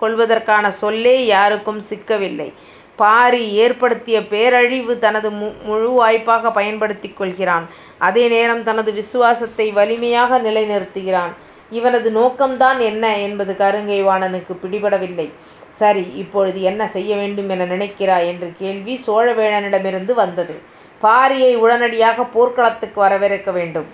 கொள்வதற்கான 0.00 0.70
சொல்லே 0.70 1.26
யாருக்கும் 1.26 1.80
சிக்கவில்லை. 1.90 2.52
பாரி 2.96 3.52
ஏற்படுத்திய 3.52 4.26
பேரழிவு 4.26 4.98
தனது 4.98 5.30
முழு 5.64 5.90
வாய்ப்பாக 5.90 6.50
பயன்படுத்திக் 6.50 7.16
கொள்கிறான். 7.16 7.68
அதே 7.98 8.28
நேரம் 8.28 8.62
தனது 8.62 8.92
விசுவாசத்தை 8.92 9.70
வலிமையாக 9.70 10.38
நிலைநிறுத்துகிறான் 10.38 11.32
இவனது 11.70 12.10
நோக்கம்தான் 12.10 12.78
என்ன 12.78 13.18
என்பது 13.18 13.52
கருங்கை 13.58 14.00
வாணனுக்கு 14.04 14.54
பிடிபடவில்லை. 14.62 15.28
சரி 15.72 16.06
இப்பொழுது 16.14 16.62
என்ன 16.62 16.86
செய்ய 16.86 17.16
வேண்டும் 17.16 17.48
என 17.48 17.66
நினைக்கிறாய்? 17.66 18.26
என்ற 18.26 18.46
கேள்வி 18.58 19.00
சோழவேளனிடமிருந்து 19.06 20.12
வந்தது. 20.14 20.54
பாரியை 21.02 21.54
உடனடியாக 21.54 22.24
போர்க்களத்துக்கு 22.24 23.00
வரவேற்க 23.00 23.50
வேண்டும். 23.50 23.86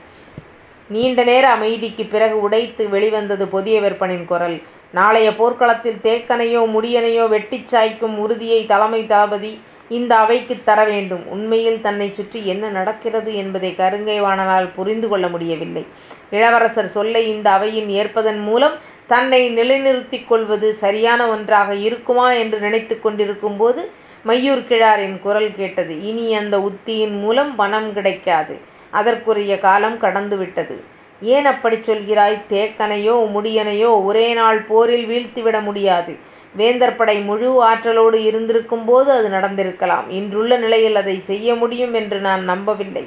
நீண்ட 0.89 1.25
நேர 1.25 1.57
அமைதிக்குப் 1.57 2.11
பிறகு 2.11 2.41
உடைத்து 2.41 2.89
வெளிவந்தது 2.89 3.45
பொதியவேற்பனின் 3.45 4.25
குரல். 4.25 4.63
நாளைய 4.93 5.29
போர்க்களத்தில் 5.37 6.01
தேக்கனையோ 6.03 6.63
முடியனையோ 6.75 7.29
வெட்டிச் 7.29 7.75
சாய்க்கும் 7.75 8.17
உறுதியை 8.17 8.67
தலைமை 8.67 9.07
தளபதி 9.07 9.53
இந்த 9.89 10.17
அவைக்குத் 10.17 10.65
தர 10.65 10.85
வேண்டும். 10.85 11.27
உண்மையில் 11.27 11.81
தன்னைச் 11.81 12.15
சுற்றி 12.15 12.47
என்ன 12.47 12.69
நடக்கிறது 12.69 13.35
என்பதை 13.35 13.75
கருங்கைவாணனால் 13.79 14.75
புரிந்து 14.75 15.09
கொள்ள 15.09 15.29
முடியவில்லை. 15.29 15.85
இளவரசர் 16.31 16.87
சொல்லை 16.87 17.29
இந்த 17.29 17.51
அவையில் 17.51 17.91
ஏற்பதன் 18.03 18.43
மூலம் 18.43 18.77
தன்னை 19.07 19.49
நிலைநிறுத்திக் 19.51 20.29
கொள்வது 20.29 20.75
சரியான 20.75 21.29
ஒன்றாக 21.29 21.75
இருக்குமா 21.75 22.33
என்று 22.33 22.61
நினைத்துக் 22.61 23.03
கொண்டிருக்கும்போது 23.03 23.83
மையூர் 24.27 24.67
கிழாரின் 24.67 25.21
குரல் 25.21 25.55
கேட்டது. 25.57 26.03
இனி 26.03 26.35
அந்த 26.35 26.61
உத்தியின் 26.61 27.19
மூலம் 27.19 27.57
பணம் 27.57 27.93
கிடைக்காது. 27.93 28.55
அதற்குரிய 28.91 29.59
காலம் 29.59 29.99
கடந்துவிட்டது 30.01 30.77
ஏன் 31.23 31.45
அப்படிச் 31.45 31.91
சொல்கிறாய்? 31.91 32.37
தேக்கனையோ 32.49 33.17
முடியனையோ 33.35 33.91
ஒரே 34.05 34.33
நாள் 34.33 34.61
போரில் 34.63 35.07
வீழ்த்திவிட 35.09 35.63
முடியாது. 35.63 36.13
வேந்தர் 36.57 36.97
படை 36.97 37.17
முழு 37.21 37.63
ஆற்றலோடு 37.63 38.19
இருந்திருக்கும்போது 38.19 39.09
அது 39.19 39.29
நடந்திருக்கலாம். 39.29 40.07
இன்றுள்ள 40.11 40.57
நிலையில் 40.57 40.95
அதைச் 40.95 41.25
செய்ய 41.25 41.55
முடியும் 41.55 41.95
என்று 41.95 42.19
நான் 42.19 42.45
நம்பவில்லை. 42.45 43.05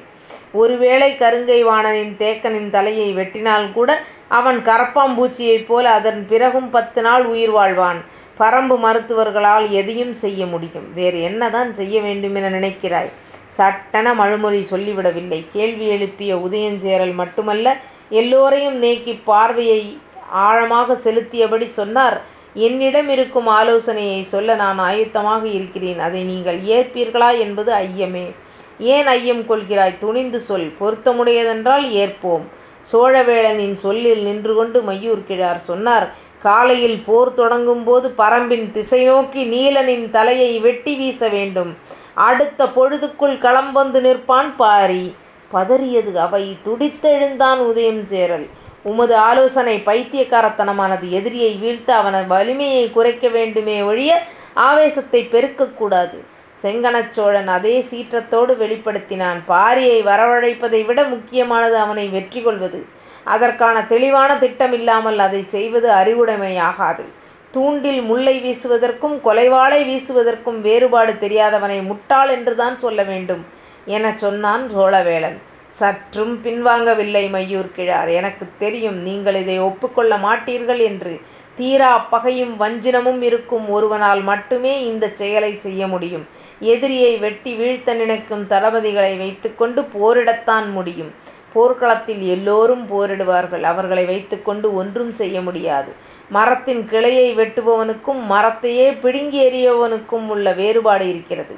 ஒருவேளை 0.52 1.10
கருங்கை 1.20 1.60
வாணனின் 1.64 2.14
தேக்கனின் 2.18 2.70
தலையை 2.70 3.08
வெட்டினால்கூட 3.16 3.92
அவன் 4.28 4.60
கரப்பாம்பூச்சியைப் 4.66 5.68
போல 5.68 5.86
அதன் 5.90 6.22
பிறகும் 6.28 6.70
பத்து 6.70 7.02
நாள் 7.02 7.26
உயிர் 7.26 7.54
வாழ்வான். 7.54 8.00
பரம்பு 8.40 8.76
மருத்துவர்களால் 8.78 9.70
எதையும் 9.70 10.14
செய்ய 10.14 10.46
முடியும். 10.46 10.88
வேறு 10.94 11.22
என்னதான் 11.22 11.74
செய்ய 11.74 12.02
வேண்டுமென 12.02 12.50
நினைக்கிறாய்? 12.50 13.12
சட்டென 13.48 14.08
மழுமொழி 14.14 14.62
சொல்லிவிடவில்லை. 14.72 15.42
கேள்வி 15.54 15.88
எழுப்பிய 15.88 16.32
உதயஞ்சேரல் 16.38 17.14
மட்டுமல்ல 17.14 17.68
எல்லோரையும் 18.10 18.78
நீக்கி 18.78 19.14
பார்வையை 19.14 19.98
ஆழமாக 20.30 20.94
செலுத்தியபடி 20.94 21.64
சொன்னார் 21.64 22.22
என்னிடம் 22.54 23.10
இருக்கும் 23.10 23.48
ஆலோசனையை 23.48 24.24
சொல்ல 24.24 24.56
நான் 24.56 24.80
ஆயத்தமாக 24.80 25.44
இருக்கிறேன். 25.44 26.00
அதை 26.00 26.24
நீங்கள் 26.24 26.60
ஏற்பீர்களா 26.62 27.40
என்பது 27.40 27.74
ஐயமே. 27.74 28.36
ஏன் 28.80 29.08
ஐயம் 29.08 29.42
கொள்கிறாய்? 29.42 29.98
துணிந்து 30.00 30.40
சொல். 30.40 30.74
பொருத்தமுடையதென்றால் 30.80 31.86
ஏற்போம். 32.04 32.46
சோழவேளனின் 32.92 33.74
சொல்லில் 33.74 34.24
நின்றுகொண்டு 34.24 34.82
மையூர் 34.82 35.24
கிழார் 35.28 35.58
சொன்னார் 35.58 36.14
காலையில் 36.42 37.04
போர் 37.06 37.34
தொடங்கும் 37.34 37.84
போது 37.84 38.14
பரம்பின் 38.18 38.72
திசை 38.72 39.04
நோக்கி 39.04 39.46
நீலனின் 39.46 40.10
தலையை 40.10 40.60
வெட்டி 40.60 40.96
வீச 40.96 41.28
வேண்டும். 41.28 41.78
அடுத்த 42.14 42.66
பொழுதுக்குள் 42.66 43.38
களம் 43.38 43.72
வந்து 43.72 44.02
நிற்பான் 44.02 44.52
பாரி. 44.58 45.16
பதறியது 45.54 46.14
அவை. 46.16 46.58
துடித்தெழுந்தான் 46.66 47.60
உதயஞ்சேரல். 47.72 48.46
உமது 48.84 49.16
ஆலோசனை 49.18 49.82
பைத்தியக்காரத்தனமானது. 49.86 51.10
எதிரியை 51.10 51.54
வீழ்த்த 51.54 51.96
அவன் 51.96 52.28
வலிமையை 52.28 52.92
குறைக்க 52.92 53.28
வேண்டுமே 53.28 53.82
ஒழிய 53.82 54.22
ஆவேசத்தை 54.54 55.28
பெருக்கக்கூடாது 55.32 56.18
செங்கனச்சோழன் 56.64 56.64
செங்கணச் 56.64 57.12
சோழன் 57.12 57.48
அதே 57.48 57.86
சீற்றத்தோடு 57.92 58.54
வெளிப்படுத்தினான். 58.54 59.40
பாரியை 59.48 60.04
வரவழைப்பதை 60.04 60.86
விட 60.86 61.04
முக்கியமானது 61.04 61.78
அவனை 61.78 62.08
வெற்றி 62.08 62.42
கொள்வது. 62.42 62.86
அதற்கான 63.24 63.84
தெளிவான 63.84 64.38
திட்டம் 64.38 64.74
இல்லாமல் 64.74 65.44
செய்வது 65.44 65.90
அறிவுடைமையாகாது. 65.90 67.04
தூண்டில் 67.52 68.02
முல்லை 68.02 68.36
வீசுவதற்கும் 68.46 69.18
கொலைவாளை 69.26 69.82
வீசுவதற்கும் 69.92 70.62
வேறுபாடு 70.62 71.14
தெரியாதவனை 71.14 71.86
முட்டாள் 71.86 72.30
என்றுதான் 72.30 72.80
சொல்ல 72.80 73.04
வேண்டும் 73.04 73.44
எனச் 73.88 74.18
சொன்னான் 74.18 74.70
சோழவேளன். 74.76 75.36
சற்றும் 75.80 76.40
பின்வாங்கவில்லை 76.44 77.24
மையூர் 77.30 77.72
கிழார். 77.72 78.10
எனக்குத் 78.10 78.60
தெரியும் 78.60 78.98
நீங்கள் 79.00 79.36
இதை 79.36 79.60
ஒப்புக்கொள்ள 79.60 80.18
மாட்டீர்கள் 80.18 80.82
என்று. 80.82 81.14
தீராப் 81.58 82.08
பகையும் 82.10 82.60
வஞ்சினமும் 82.60 83.22
இருக்கும் 83.22 83.70
ஒருவனால் 83.70 84.22
மட்டுமே 84.22 84.86
இந்தச் 84.86 85.16
செயலைச் 85.16 85.60
செய்ய 85.60 85.88
முடியும். 85.88 86.26
எதிரியை 86.72 87.18
வெட்டி 87.18 87.54
வீழ்த்த 87.54 87.94
நினைக்கும் 87.94 88.48
தளபதிகளை 88.50 89.18
வைத்துக்கொண்டு 89.18 89.82
போரிடத்தான் 89.94 90.72
முடியும். 90.72 91.12
போர்க்களத்தில் 91.54 92.24
எல்லோரும் 92.28 92.86
போரிடுவார்கள். 92.90 93.64
அவர்களை 93.64 94.06
வைத்துக்கொண்டு 94.06 94.74
ஒன்றும் 94.74 95.12
செய்ய 95.12 95.42
முடியாது. 95.42 95.92
மரத்தின் 96.30 96.86
கிளையை 96.86 97.36
வெட்டுபவனுக்கும் 97.38 98.22
மரத்தையே 98.30 98.88
பிடுங்கி 99.02 99.40
எறிபவனுக்கும் 99.44 100.28
உள்ள 100.28 100.54
வேறுபாடு 100.54 101.10
இருக்கிறது. 101.10 101.56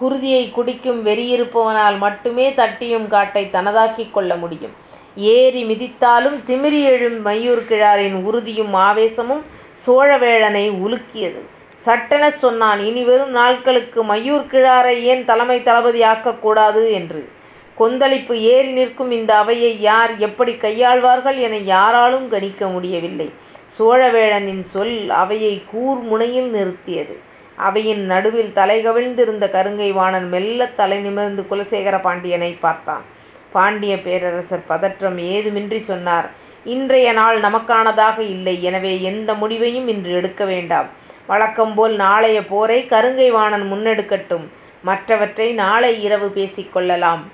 குருதியை 0.00 0.50
குடிக்கும் 0.50 1.06
வெறியிருப்பவனால் 1.06 1.98
மட்டுமே 1.98 2.54
தட்டியும் 2.54 3.08
காட்டை 3.08 3.48
தனதாக்கிக் 3.52 4.10
கொள்ள 4.10 4.36
முடியும். 4.36 4.74
ஏறி 5.16 5.64
மிதித்தாலும் 5.64 6.38
திமிறி 6.46 6.82
எழும் 6.82 7.26
மையூர் 7.26 7.62
கிழாரின் 7.68 8.22
உறுதியும் 8.22 8.74
ஆவேசமும் 8.74 9.44
சோழவேழனை 9.86 10.64
உலுக்கியது. 10.86 11.40
சட்டெனச் 11.84 12.42
சொன்னான் 12.44 12.80
இனி 12.80 13.02
வரும் 13.02 13.30
நாள்களுக்கு 13.30 14.04
மையூர் 14.04 14.46
கிழாரை 14.52 15.00
ஏன் 15.02 15.24
தலைமை 15.24 15.62
தளபதி 15.62 16.00
ஆக்கக்கூடாது 16.00 16.90
என்று. 16.90 17.28
கொந்தளிப்பு 17.74 18.40
ஏறி 18.40 18.70
நிற்கும் 18.70 19.10
இந்த 19.10 19.36
அவையை 19.36 19.80
யார் 19.80 20.18
எப்படி 20.18 20.52
கையாள்வார்கள் 20.52 21.38
என 21.38 21.56
யாராலும் 21.56 22.28
கணிக்க 22.28 22.66
முடியவில்லை. 22.66 23.30
சோழவேழனின் 23.78 24.60
சொல் 24.60 25.10
அவையை 25.10 25.62
கூர் 25.70 25.98
முனையில் 25.98 26.50
நிறுத்தியது. 26.50 27.26
அவையின் 27.58 28.04
நடுவில் 28.06 28.52
தலைகவிழ்ந்திருந்த 28.54 29.46
கருங்கை 29.50 29.92
வாணன் 29.92 30.28
மெல்லத் 30.28 30.76
தலை 30.76 30.98
நிமிர்ந்து 30.98 31.42
குலசேகர 31.42 32.00
பாண்டியனை 32.00 32.52
பார்த்தான். 32.52 33.04
பாண்டிய 33.52 34.00
பேரரசர் 34.00 34.66
பதற்றம் 34.66 35.18
ஏதுமின்றிச் 35.18 35.88
சொன்னார் 35.90 36.30
இன்றைய 36.64 37.12
நாள் 37.12 37.40
நமக்கானதாக 37.40 38.18
இல்லை. 38.18 38.62
எனவே 38.62 39.02
எந்த 39.02 39.34
முடிவையும் 39.34 39.88
இன்று 39.88 40.12
எடுக்க 40.12 40.44
வேண்டாம். 40.44 40.88
வழக்கம்போல் 41.26 41.96
நாளைய 41.96 42.44
போரை 42.44 42.86
கருங்கை 42.86 43.30
வாணன் 43.30 43.72
முன்னெடுக்கட்டும். 43.72 44.46
மற்றவற்றை 44.82 45.52
நாளை 45.52 46.02
இரவு 46.02 46.28
பேசிக் 46.28 46.72
கொள்ளலாம். 46.72 47.24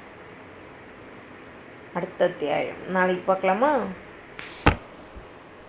அடுத்த 1.94 2.24
அத்தியாயம் 2.24 2.80
நாளைக்கு 2.88 3.22
பார்க்கலாமா? 3.26 3.72